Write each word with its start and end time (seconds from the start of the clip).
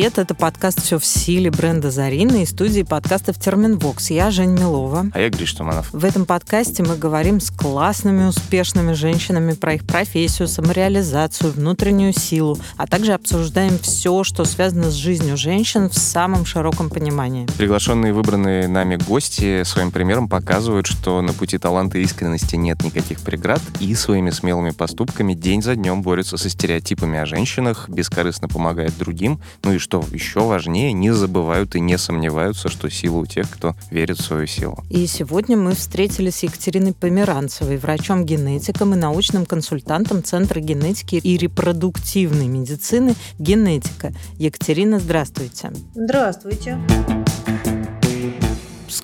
Привет, 0.00 0.18
это 0.18 0.34
подкаст 0.34 0.82
«Все 0.82 0.98
в 0.98 1.04
силе» 1.04 1.50
бренда 1.50 1.90
«Зарина» 1.90 2.36
и 2.36 2.46
студии 2.46 2.84
подкастов 2.84 3.38
«Терминвокс». 3.38 4.08
Я 4.08 4.30
Жень 4.30 4.52
Милова. 4.52 5.04
А 5.12 5.20
я 5.20 5.28
Гриш 5.28 5.52
Туманов. 5.52 5.92
В 5.92 6.06
этом 6.06 6.24
подкасте 6.24 6.82
мы 6.82 6.96
говорим 6.96 7.38
с 7.38 7.50
классными, 7.50 8.24
успешными 8.24 8.94
женщинами 8.94 9.52
про 9.52 9.74
их 9.74 9.86
профессию, 9.86 10.48
самореализацию, 10.48 11.52
внутреннюю 11.52 12.14
силу, 12.14 12.58
а 12.78 12.86
также 12.86 13.12
обсуждаем 13.12 13.78
все, 13.78 14.24
что 14.24 14.46
связано 14.46 14.90
с 14.90 14.94
жизнью 14.94 15.36
женщин 15.36 15.90
в 15.90 15.94
самом 15.94 16.46
широком 16.46 16.88
понимании. 16.88 17.46
Приглашенные 17.58 18.14
выбранные 18.14 18.68
нами 18.68 18.96
гости 18.96 19.64
своим 19.64 19.90
примером 19.90 20.30
показывают, 20.30 20.86
что 20.86 21.20
на 21.20 21.34
пути 21.34 21.58
таланта 21.58 21.98
и 21.98 22.04
искренности 22.04 22.56
нет 22.56 22.82
никаких 22.82 23.20
преград 23.20 23.60
и 23.80 23.94
своими 23.94 24.30
смелыми 24.30 24.70
поступками 24.70 25.34
день 25.34 25.60
за 25.62 25.76
днем 25.76 26.00
борются 26.00 26.38
со 26.38 26.48
стереотипами 26.48 27.18
о 27.18 27.26
женщинах, 27.26 27.90
бескорыстно 27.90 28.48
помогают 28.48 28.96
другим, 28.96 29.42
ну 29.62 29.74
и 29.74 29.78
что 29.89 29.89
еще 30.12 30.40
важнее, 30.40 30.92
не 30.92 31.12
забывают 31.12 31.74
и 31.74 31.80
не 31.80 31.98
сомневаются, 31.98 32.68
что 32.68 32.88
сила 32.88 33.18
у 33.18 33.26
тех, 33.26 33.48
кто 33.50 33.74
верит 33.90 34.18
в 34.18 34.22
свою 34.22 34.46
силу. 34.46 34.78
И 34.88 35.06
сегодня 35.06 35.56
мы 35.56 35.74
встретились 35.74 36.36
с 36.36 36.42
Екатериной 36.42 36.92
Померанцевой, 36.92 37.76
врачом-генетиком 37.76 38.94
и 38.94 38.96
научным 38.96 39.46
консультантом 39.46 40.22
Центра 40.22 40.60
генетики 40.60 41.16
и 41.16 41.36
репродуктивной 41.36 42.46
медицины 42.46 43.14
«Генетика». 43.38 44.12
Екатерина, 44.38 44.98
здравствуйте. 44.98 45.72
Здравствуйте. 45.94 46.78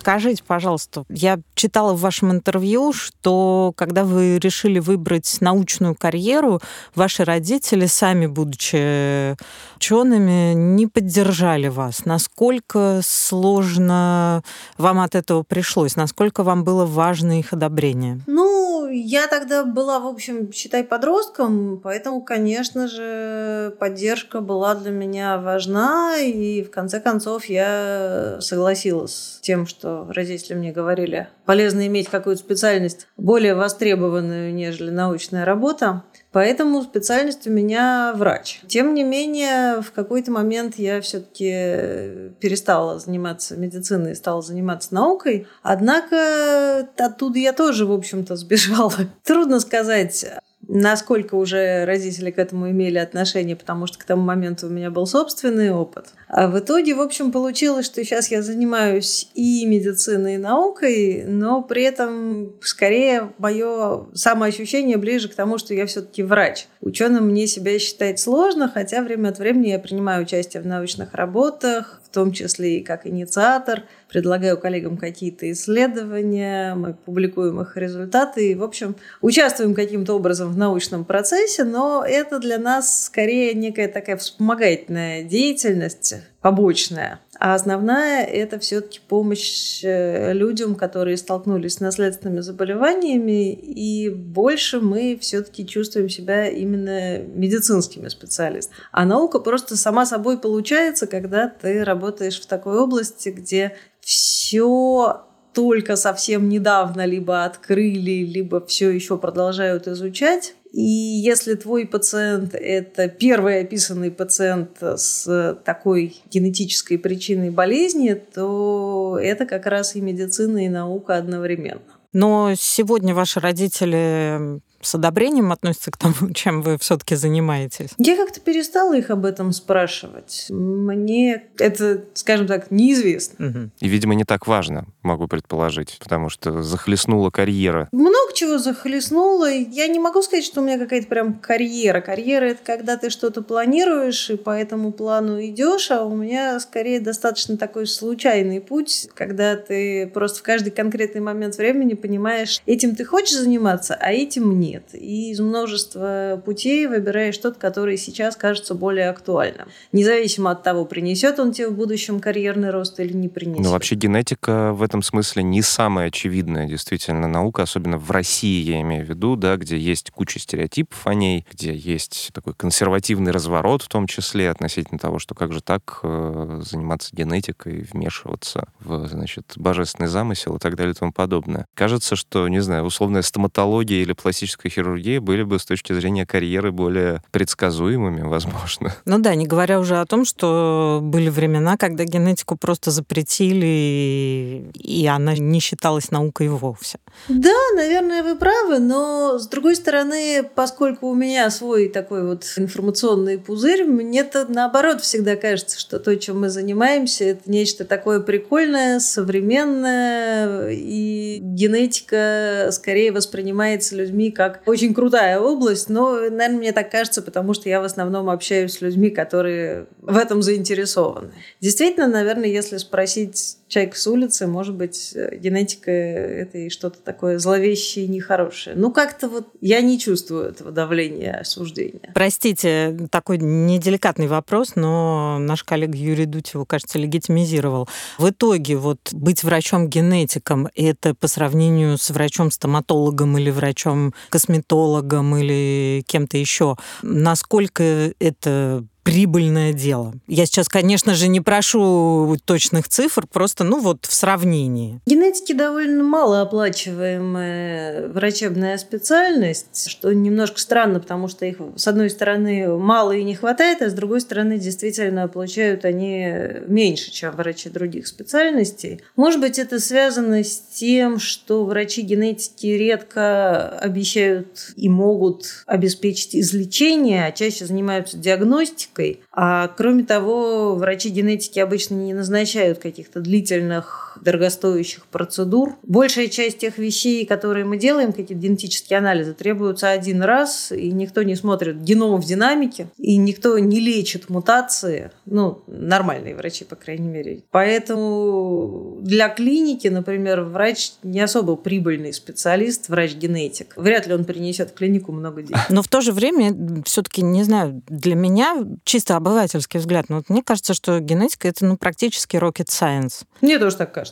Скажите, 0.07 0.45
пожалуйста, 0.47 1.03
я 1.09 1.41
читала 1.57 1.93
в 1.93 1.99
вашем 2.01 2.31
интервью, 2.31 2.93
что 2.93 3.73
когда 3.75 4.05
вы 4.05 4.39
решили 4.39 4.79
выбрать 4.79 5.39
научную 5.41 5.97
карьеру, 5.97 6.61
ваши 6.95 7.25
родители, 7.25 7.87
сами 7.87 8.29
будучи 8.29 9.37
учеными, 9.75 10.55
не 10.55 10.87
поддержали 10.87 11.67
вас. 11.67 12.05
Насколько 12.05 13.01
сложно 13.03 14.45
вам 14.79 15.01
от 15.01 15.17
этого 15.17 15.43
пришлось? 15.43 15.97
Насколько 15.97 16.45
вам 16.45 16.63
было 16.63 16.87
важно 16.87 17.41
их 17.41 17.53
одобрение? 17.53 18.21
Ну, 18.29 18.89
я 18.89 19.27
тогда 19.27 19.65
была, 19.65 19.99
в 19.99 20.07
общем, 20.07 20.53
считай, 20.53 20.85
подростком, 20.85 21.81
поэтому, 21.83 22.23
конечно 22.23 22.87
же, 22.87 23.75
поддержка 23.81 24.41
была 24.41 24.77
для 24.77 24.93
меня 24.93 25.39
важна, 25.39 26.17
и 26.19 26.63
в 26.63 26.71
конце 26.71 27.01
концов 27.01 27.47
я 27.47 28.37
согласилась 28.41 29.39
с 29.39 29.41
тем, 29.41 29.67
что 29.67 29.96
родители 30.09 30.55
мне 30.55 30.73
говорили, 30.73 31.29
полезно 31.45 31.87
иметь 31.87 32.09
какую-то 32.09 32.41
специальность 32.41 33.07
более 33.17 33.55
востребованную, 33.55 34.55
нежели 34.55 34.91
научная 34.91 35.45
работа. 35.45 36.03
Поэтому 36.33 36.83
специальность 36.83 37.47
у 37.47 37.51
меня 37.51 38.13
врач. 38.15 38.61
Тем 38.67 38.93
не 38.93 39.05
менее, 39.05 39.81
в 39.81 39.93
какой-то 39.93 40.31
момент 40.31 40.75
я 40.77 41.01
все-таки 41.01 42.35
перестала 42.41 42.99
заниматься 42.99 43.57
медициной 43.57 44.13
и 44.13 44.17
стала 44.17 44.43
заниматься 44.43 44.95
наукой. 44.95 45.47
Однако 45.63 46.89
оттуда 46.99 47.39
я 47.39 47.55
тоже, 47.55 47.87
в 47.87 47.93
общем-то, 47.93 48.37
сбежала. 48.37 48.93
Трудно 49.25 49.61
сказать, 49.61 50.27
насколько 50.69 51.35
уже 51.35 51.85
родители 51.85 52.31
к 52.31 52.39
этому 52.39 52.71
имели 52.71 52.99
отношение, 52.99 53.57
потому 53.57 53.87
что 53.87 53.99
к 53.99 54.05
тому 54.05 54.23
моменту 54.23 54.67
у 54.67 54.71
меня 54.71 54.91
был 54.91 55.07
собственный 55.07 55.71
опыт. 55.71 56.07
А 56.29 56.49
в 56.49 56.59
итоге, 56.59 56.95
в 56.95 57.01
общем, 57.01 57.33
получилось, 57.33 57.87
что 57.87 58.03
сейчас 58.05 58.31
я 58.31 58.43
занимаюсь 58.43 59.29
и 59.35 59.65
медициной, 59.67 60.35
и 60.35 60.39
наукой, 60.39 61.25
но 61.27 61.63
при 61.63 61.83
этом 61.83 62.53
скорее 62.63 63.33
мое 63.39 64.07
самоощущение 64.15 64.97
ближе 64.97 65.29
к 65.29 65.35
тому, 65.35 65.59
что 65.59 65.75
я 65.75 65.87
все-таки 65.87 66.23
врач. 66.23 66.67
Ученым 66.81 67.29
мне 67.29 67.47
себя 67.47 67.79
считать 67.79 68.19
сложно, 68.19 68.69
хотя 68.69 69.03
время 69.03 69.29
от 69.29 69.39
времени 69.39 69.69
я 69.69 69.79
принимаю 69.79 70.23
участие 70.23 70.63
в 70.63 70.67
научных 70.67 71.15
работах, 71.15 72.01
в 72.05 72.15
том 72.15 72.33
числе 72.33 72.79
и 72.79 72.85
как 72.85 73.07
инициатор, 73.07 73.85
предлагаю 74.17 74.57
коллегам 74.57 74.97
какие-то 74.97 75.53
исследования, 75.53 76.75
мы 76.75 76.95
публикуем 76.95 77.61
их 77.61 77.77
результаты 77.77 78.53
и, 78.53 78.55
в 78.55 78.63
общем, 78.63 78.97
участвуем 79.21 79.75
каким-то 79.75 80.15
образом 80.15 80.55
в 80.55 80.57
научном 80.57 81.05
процессе, 81.05 81.65
но 81.65 82.03
это 82.03 82.39
для 82.39 82.59
нас 82.59 83.05
скорее 83.05 83.53
некая 83.53 83.89
такая 83.89 84.17
вспомогательная 84.17 85.23
деятельность, 85.23 86.15
побочная. 86.41 87.21
А 87.39 87.55
основная– 87.55 88.25
это 88.25 88.59
все-таки 88.59 89.01
помощь 89.07 89.83
э, 89.85 90.33
людям, 90.33 90.75
которые 90.75 91.17
столкнулись 91.17 91.75
с 91.75 91.81
наследственными 91.81 92.41
заболеваниями, 92.41 93.53
и 93.53 94.09
больше 94.09 94.81
мы 94.81 95.19
все-таки 95.21 95.67
чувствуем 95.67 96.09
себя 96.09 96.49
именно 96.49 97.19
медицинскими 97.19 98.09
специалистами. 98.09 98.79
А 98.93 99.05
наука 99.05 99.39
просто 99.39 99.77
сама 99.77 100.07
собой 100.07 100.39
получается, 100.39 101.07
когда 101.07 101.49
ты 101.49 101.85
работаешь 101.85 102.41
в 102.41 102.47
такой 102.47 102.79
области, 102.79 103.29
где 103.29 103.77
все 104.01 105.27
только 105.57 105.97
совсем 105.97 106.51
недавно 106.51 107.07
либо 107.07 107.47
открыли, 107.47 108.27
либо 108.27 108.65
все 108.67 108.91
еще 108.91 109.17
продолжают 109.17 109.89
изучать. 109.89 110.55
И 110.71 110.83
если 110.83 111.55
твой 111.55 111.87
пациент– 111.87 112.51
это 112.55 113.09
первый 113.09 113.63
описанный 113.63 114.11
пациент 114.11 114.77
с 114.83 115.59
такой 115.65 116.15
генетической 116.31 116.99
причиной 116.99 117.49
болезни, 117.49 118.13
то 118.13 119.19
это 119.19 119.47
как 119.47 119.65
раз 119.65 119.97
и 119.97 120.03
медицина, 120.03 120.67
и 120.67 120.69
наука 120.69 121.17
одновременно. 121.17 121.81
Но 122.13 122.53
сегодня 122.59 123.15
ваши 123.15 123.41
родители 123.41 124.61
с 124.87 124.95
одобрением 124.95 125.53
относятся 125.53 125.91
к 125.91 125.97
тому, 125.97 126.15
чем 126.35 126.63
вы 126.63 126.79
все-таки 126.79 127.17
занимаетесь? 127.17 127.91
Я 127.99 128.17
как-то 128.17 128.41
перестала 128.41 128.97
их 128.97 129.11
об 129.11 129.25
этом 129.25 129.53
спрашивать. 129.53 130.47
Мне 130.49 131.43
это, 131.59 132.05
скажем 132.15 132.47
так, 132.47 132.71
неизвестно. 132.71 133.47
Угу. 133.47 133.71
И, 133.81 133.89
видимо, 133.89 134.15
не 134.15 134.25
так 134.25 134.47
важно, 134.47 134.87
могу 135.03 135.27
предположить, 135.27 135.99
потому 136.01 136.29
что 136.29 136.63
захлестнула 136.63 137.31
карьера. 137.31 137.89
Много 137.93 138.33
чего 138.35 138.59
захлестнула. 138.59 139.51
Я 139.51 139.89
не 139.89 139.99
могу 139.99 140.23
сказать, 140.23 140.45
что 140.45 140.61
у 140.61 140.65
меня 140.65 140.79
какая-то 140.79 141.09
прям 141.09 141.35
карьера. 141.35 142.01
Карьера— 142.01 142.45
это 142.47 142.61
когда 142.65 142.97
ты 142.97 143.11
что-то 143.11 143.43
планируешь 143.43 144.31
и 144.31 144.37
по 144.37 144.51
этому 144.51 144.93
плану 144.93 145.43
идешь, 145.45 145.91
а 145.91 146.05
у 146.05 146.15
меня 146.15 146.61
скорее 146.61 147.01
достаточно 147.01 147.57
такой 147.57 147.87
случайный 147.87 148.61
путь, 148.61 149.09
когда 149.15 149.57
ты 149.57 150.07
просто 150.07 150.41
в 150.41 150.43
каждый 150.43 150.71
конкретный 150.71 151.21
момент 151.21 151.57
времени 151.57 151.95
понимаешь, 151.95 152.61
этим 152.67 152.95
ты 152.95 153.05
хочешь 153.05 153.37
заниматься, 153.37 153.97
а 153.99 154.13
этим 154.13 154.59
нет 154.59 154.76
нет. 154.77 154.95
И 154.95 155.31
из 155.31 155.41
множества 155.41 156.41
путей 156.45 156.87
выбираешь 156.87 157.37
тот, 157.39 157.57
который 157.57 157.97
сейчас 157.97 158.37
кажется 158.37 158.75
более 158.75 159.09
актуальным. 159.09 159.69
Независимо 159.93 160.51
от 160.51 160.63
того, 160.63 160.85
принесет 160.85 161.39
он 161.39 161.53
тебе 161.53 161.69
в 161.69 161.75
будущем 161.75 162.21
карьерный 162.21 162.71
рост 162.71 162.99
или 163.01 163.13
не 163.13 163.29
принесет. 163.29 163.65
Но 163.65 163.71
вообще 163.73 163.95
генетика 163.95 164.73
в 164.73 164.83
этом 164.83 165.03
смысле 165.03 165.43
не 165.43 165.63
самая 165.63 166.09
очевидная 166.09 166.67
действительно 166.67 167.29
наука, 167.29 167.63
особенно 167.63 167.99
в 167.99 168.11
России, 168.11 168.63
я 168.63 168.81
имею 168.83 169.05
в 169.05 169.09
виду, 169.09 169.37
да, 169.37 169.57
где 169.57 169.79
есть 169.79 170.11
куча 170.11 170.39
стереотипов 170.39 171.07
о 171.07 171.15
ней, 171.15 171.47
где 171.51 171.75
есть 171.75 172.31
такой 172.33 172.55
консервативный 172.55 173.33
разворот 173.33 173.83
в 173.83 173.89
том 173.89 174.07
числе 174.07 174.51
относительно 174.51 174.99
того, 174.99 175.19
что 175.19 175.35
как 175.35 175.53
же 175.53 175.61
так 175.61 176.01
э, 176.03 176.61
заниматься 176.65 177.15
генетикой, 177.15 177.87
вмешиваться 177.93 178.69
в, 178.81 179.07
значит, 179.09 179.53
божественный 179.57 180.09
замысел 180.09 180.57
и 180.57 180.59
так 180.59 180.77
далее 180.77 180.93
и 180.93 180.97
тому 180.97 181.13
подобное. 181.13 181.67
Кажется, 181.75 182.17
что, 182.17 182.49
не 182.49 182.61
знаю, 182.61 182.85
условная 182.85 183.23
стоматология 183.23 184.03
или 184.03 184.13
пластическая 184.13 184.56
пластической 184.57 184.71
хирургии 184.71 185.19
были 185.19 185.43
бы 185.43 185.59
с 185.59 185.65
точки 185.65 185.93
зрения 185.93 186.27
карьеры 186.27 186.73
более 186.73 187.23
предсказуемыми, 187.31 188.23
возможно. 188.23 188.95
Ну 189.05 189.19
да, 189.19 189.35
не 189.35 189.47
говоря 189.47 189.79
уже 189.79 190.01
о 190.01 190.07
том, 190.07 190.25
что 190.25 191.01
были 191.03 191.29
времена, 191.29 191.77
когда 191.77 192.05
генетику 192.05 192.57
просто 192.57 192.91
запретили, 192.91 194.65
и 194.75 195.07
она 195.07 195.35
не 195.35 195.61
считалась 195.61 196.11
наукой 196.11 196.49
вовсе. 196.49 196.99
Да, 197.29 197.55
наверное, 197.77 198.23
вы 198.23 198.37
правы, 198.37 198.79
но 198.79 199.39
с 199.39 199.47
другой 199.47 199.77
стороны, 199.77 200.43
поскольку 200.55 201.09
у 201.09 201.15
меня 201.15 201.51
свой 201.51 201.89
такой 201.89 202.27
вот 202.27 202.45
информационный 202.57 203.39
пузырь, 203.39 203.85
мне-то 203.85 204.47
наоборот 204.49 205.01
всегда 205.03 205.37
кажется, 205.37 205.79
что 205.79 205.99
то, 205.99 206.17
чем 206.17 206.41
мы 206.41 206.49
занимаемся, 206.49 207.25
это 207.25 207.51
нечто 207.51 207.85
такое 207.85 208.21
прикольное, 208.21 208.99
современное, 208.99 210.71
и 210.71 211.39
генетика 211.41 212.69
скорее 212.73 213.13
воспринимается 213.13 213.95
людьми 213.95 214.31
как 214.31 214.46
очень 214.67 214.95
крутая 214.95 215.41
область, 215.41 215.89
но, 215.89 216.15
наверное, 216.15 216.59
мне 216.59 216.73
так 216.73 216.91
кажется, 216.91 217.23
потому 217.23 217.55
что 217.55 217.69
я 217.69 217.81
в 217.81 217.85
основном 217.85 218.29
общаюсь 218.31 218.73
с 218.73 218.81
людьми, 218.81 219.11
которые 219.11 219.87
в 220.01 220.17
этом 220.17 220.43
заинтересованы. 220.43 221.33
Действительно, 221.61 222.07
наверное, 222.07 222.49
если 222.49 222.77
спросить 222.77 223.59
человек 223.69 223.97
с 223.97 224.07
улицы, 224.07 224.47
может 224.47 224.75
быть, 224.75 225.13
э, 225.15 225.37
генетика 225.37 225.91
это 225.91 226.59
и 226.59 226.69
что-то 226.69 226.99
такое 227.01 227.39
зловещее 227.39 228.05
и 228.05 228.09
нехорошее. 228.09 228.77
Ну, 228.77 228.93
как-то 228.93 229.29
вот 229.29 229.49
я 229.61 229.81
не 229.81 229.99
чувствую 229.99 230.45
этого 230.45 230.71
давления 230.71 231.41
осуждения. 231.41 232.13
Простите, 232.15 232.97
такой 233.11 233.39
неделикатный 233.39 234.29
вопрос, 234.29 234.77
но 234.77 235.39
наш 235.41 235.65
коллега 235.65 235.97
Юрий 235.97 236.27
Дудь 236.27 236.53
его, 236.55 236.65
кажется, 236.65 236.99
легитимизировал. 236.99 237.89
В 238.19 238.31
итоге 238.31 238.77
вот 238.77 239.01
быть 239.13 239.43
врачом-генетиком 239.43 240.69
это 240.75 241.15
по 241.15 241.27
сравнению 241.27 241.99
с 241.99 242.11
врачом-стоматологом 242.11 243.37
или 243.39 243.51
врачом-косметологом 243.51 245.37
или 245.37 246.05
кем-то 246.07 246.37
еще, 246.37 246.77
насколько 247.03 248.13
это 248.19 248.85
прибыльное 249.07 249.73
дело? 249.73 250.15
Я 250.27 250.47
сейчас, 250.47 250.69
конечно 250.69 251.15
же, 251.15 251.29
не 251.29 251.41
прошу 251.41 252.37
точных 252.45 252.89
цифр, 252.89 253.29
просто, 253.33 253.63
ну 253.63 253.79
вот, 253.79 254.05
в 254.05 254.13
сравнении. 254.13 255.01
Генетики 255.07 255.53
довольно 255.53 256.03
мало 256.03 256.41
оплачиваемая 256.41 258.09
врачебная 258.09 258.77
специальность, 258.79 259.89
что 259.89 260.13
немножко 260.13 260.59
странно, 260.59 260.99
потому 260.99 261.29
что 261.29 261.47
их, 261.47 261.59
с 261.77 261.87
одной 261.87 262.11
стороны, 262.11 262.77
мало 262.77 263.13
и 263.13 263.23
не 263.23 263.37
хватает, 263.37 263.81
а 263.81 263.91
с 263.91 263.93
другой 263.93 264.21
стороны, 264.21 264.59
действительно, 264.59 265.29
получают 265.29 265.85
они 265.85 266.33
меньше, 266.67 267.13
чем 267.13 267.31
врачи 267.37 267.69
других 267.69 268.09
специальностей. 268.09 269.03
Может 269.15 269.41
быть, 269.41 269.61
это 269.61 269.79
связано 269.79 270.43
с 270.43 270.59
тем, 270.59 271.21
что 271.21 271.65
врачи-генетики 271.65 272.67
редко 272.67 273.69
обещают 273.69 274.73
и 274.75 274.89
могут 274.89 275.63
обеспечить 275.67 276.35
излечение, 276.35 277.27
а 277.27 277.31
чаще 277.31 277.67
занимаются 277.67 278.19
диагностикой. 278.19 278.96
А 279.33 279.69
кроме 279.69 280.05
того, 280.05 280.75
врачи-генетики 280.75 281.59
обычно 281.59 281.95
не 281.95 282.15
назначают 282.15 282.79
каких-то 282.79 283.21
длительных, 283.21 284.06
дорогостоящих 284.23 285.07
процедур. 285.07 285.77
Большая 285.83 286.29
часть 286.29 286.59
тех 286.59 286.79
вещей, 286.79 287.27
которые 287.27 287.65
мы 287.65 287.77
делаем, 287.77 288.13
какие-то 288.13 288.35
генетические 288.35 288.99
анализы, 288.99 289.35
требуются 289.35 289.91
один 289.91 290.23
раз, 290.23 290.73
и 290.73 290.91
никто 290.91 291.23
не 291.23 291.37
смотрит 291.37 291.81
геном 291.83 292.21
в 292.21 292.25
динамике, 292.25 292.89
и 292.99 293.17
никто 293.17 293.59
не 293.59 293.81
лечит 293.81 294.29
мутации. 294.29 295.11
Ну, 295.25 295.63
нормальные 295.67 296.35
врачи, 296.35 296.65
по 296.65 296.77
крайней 296.77 297.09
мере. 297.09 297.43
Поэтому 297.51 298.99
для 299.01 299.29
клиники, 299.29 299.89
например, 299.89 300.43
врач 300.43 300.93
не 301.03 301.21
особо 301.21 301.57
прибыльный 301.57 302.13
специалист, 302.13 302.89
врач-генетик. 302.89 303.75
Вряд 303.77 304.07
ли 304.07 304.15
он 304.15 304.25
принесет 304.25 304.71
в 304.71 304.75
клинику 304.75 305.13
много 305.13 305.43
денег. 305.43 305.61
Но 305.69 305.83
в 305.83 305.89
то 305.89 306.01
же 306.01 306.13
время, 306.13 306.83
все-таки, 306.85 307.23
не 307.23 307.43
знаю, 307.43 307.83
для 307.89 308.15
меня 308.15 308.57
чисто 308.85 309.17
обывательский 309.17 309.79
взгляд, 309.79 310.09
но 310.09 310.17
вот 310.17 310.29
мне 310.29 310.43
кажется, 310.43 310.75
что 310.75 311.01
генетика 311.01 311.49
это 311.49 311.65
ну, 311.65 311.77
практически 311.77 312.37
rocket 312.37 312.69
science. 312.69 313.25
Мне 313.41 313.59
тоже 313.59 313.77
так 313.77 313.93
кажется. 313.93 314.06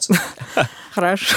Хорошо. 0.94 1.36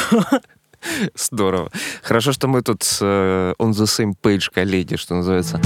Здорово. 1.15 1.71
Хорошо, 2.03 2.31
что 2.31 2.47
мы 2.47 2.61
тут 2.61 2.83
э, 3.01 3.53
on 3.59 3.71
the 3.71 3.85
same 3.85 4.13
page, 4.21 4.49
коллеги, 4.53 4.95
что 4.95 5.15
называется 5.15 5.59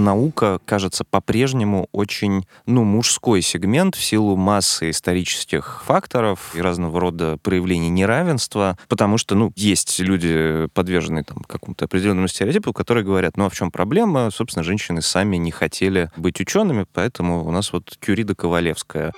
наука, 0.00 0.58
кажется, 0.64 1.04
по-прежнему 1.04 1.88
очень, 1.92 2.46
ну, 2.66 2.84
мужской 2.84 3.42
сегмент 3.42 3.94
в 3.94 4.02
силу 4.02 4.36
массы 4.36 4.90
исторических 4.90 5.82
факторов 5.84 6.54
и 6.54 6.60
разного 6.60 6.98
рода 7.00 7.38
проявлений 7.42 7.90
неравенства, 7.90 8.76
потому 8.88 9.18
что, 9.18 9.34
ну, 9.34 9.52
есть 9.56 10.00
люди, 10.00 10.68
подверженные 10.74 11.24
там 11.24 11.38
какому-то 11.46 11.84
определенному 11.84 12.28
стереотипу, 12.28 12.72
которые 12.72 13.04
говорят, 13.04 13.36
ну, 13.36 13.46
а 13.46 13.50
в 13.50 13.54
чем 13.54 13.70
проблема? 13.70 14.30
Собственно, 14.32 14.64
женщины 14.64 15.02
сами 15.02 15.36
не 15.36 15.50
хотели 15.50 16.10
быть 16.16 16.40
учеными, 16.40 16.86
поэтому 16.92 17.44
у 17.46 17.50
нас 17.50 17.72
вот 17.72 17.96
Кюрида 18.00 18.34
Ковалевская. 18.34 19.12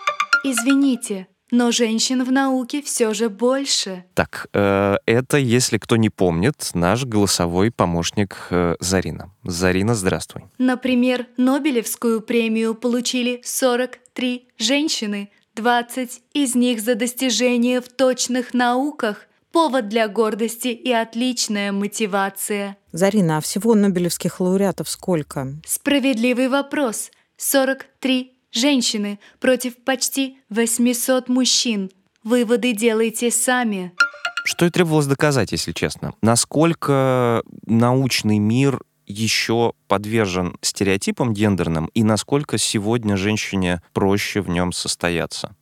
Извините, 0.45 1.29
но 1.53 1.71
женщин 1.71 2.25
в 2.25 2.33
науке 2.33 2.83
все 2.83 3.15
же 3.15 3.29
больше. 3.29 4.05
Так, 4.15 4.49
э, 4.55 4.97
это, 5.07 5.37
если 5.37 5.79
кто 5.79 5.97
не 5.97 6.09
помнит, 6.11 6.71
наш 6.75 7.05
голосовой 7.05 7.71
помощник 7.71 8.37
э, 8.51 8.75
Зарина. 8.81 9.31
Зарина, 9.45 9.95
здравствуй. 9.95 10.45
Например, 10.59 11.27
Нобелевскую 11.37 12.23
премию 12.23 12.75
получили 12.75 13.43
43 13.45 14.49
женщины, 14.59 15.31
20 15.55 16.23
из 16.33 16.55
них 16.55 16.81
за 16.81 16.95
достижения 16.95 17.81
в 17.83 17.89
точных 17.89 18.55
науках. 18.55 19.27
Повод 19.53 19.89
для 19.89 20.09
гордости 20.09 20.69
и 20.69 20.91
отличная 20.91 21.73
мотивация. 21.73 22.79
Зарина, 22.93 23.37
а 23.37 23.41
всего 23.43 23.75
Нобелевских 23.75 24.41
лауреатов 24.41 24.89
сколько? 24.89 25.49
Справедливый 25.67 26.49
вопрос. 26.49 27.11
43 27.37 28.32
Женщины 28.53 29.19
против 29.41 29.77
почти 29.83 30.37
800 30.51 31.29
мужчин. 31.29 31.91
Выводы 32.23 32.75
делайте 32.75 33.31
сами. 33.31 33.93
Что 34.45 34.67
и 34.67 34.71
требовалось 34.71 35.07
доказать, 35.07 35.53
если 35.53 35.73
честно. 35.73 36.13
Насколько 36.21 37.43
научный 37.67 38.39
мир 38.39 38.81
еще 39.07 39.73
подвержен 39.89 40.57
стереотипам 40.61 41.33
гендерным, 41.33 41.87
и 41.95 42.03
насколько 42.03 42.59
сегодня 42.59 43.17
женщине 43.17 43.81
проще 43.93 44.41
в 44.43 44.49
нем 44.49 44.73
состояться? 44.73 45.57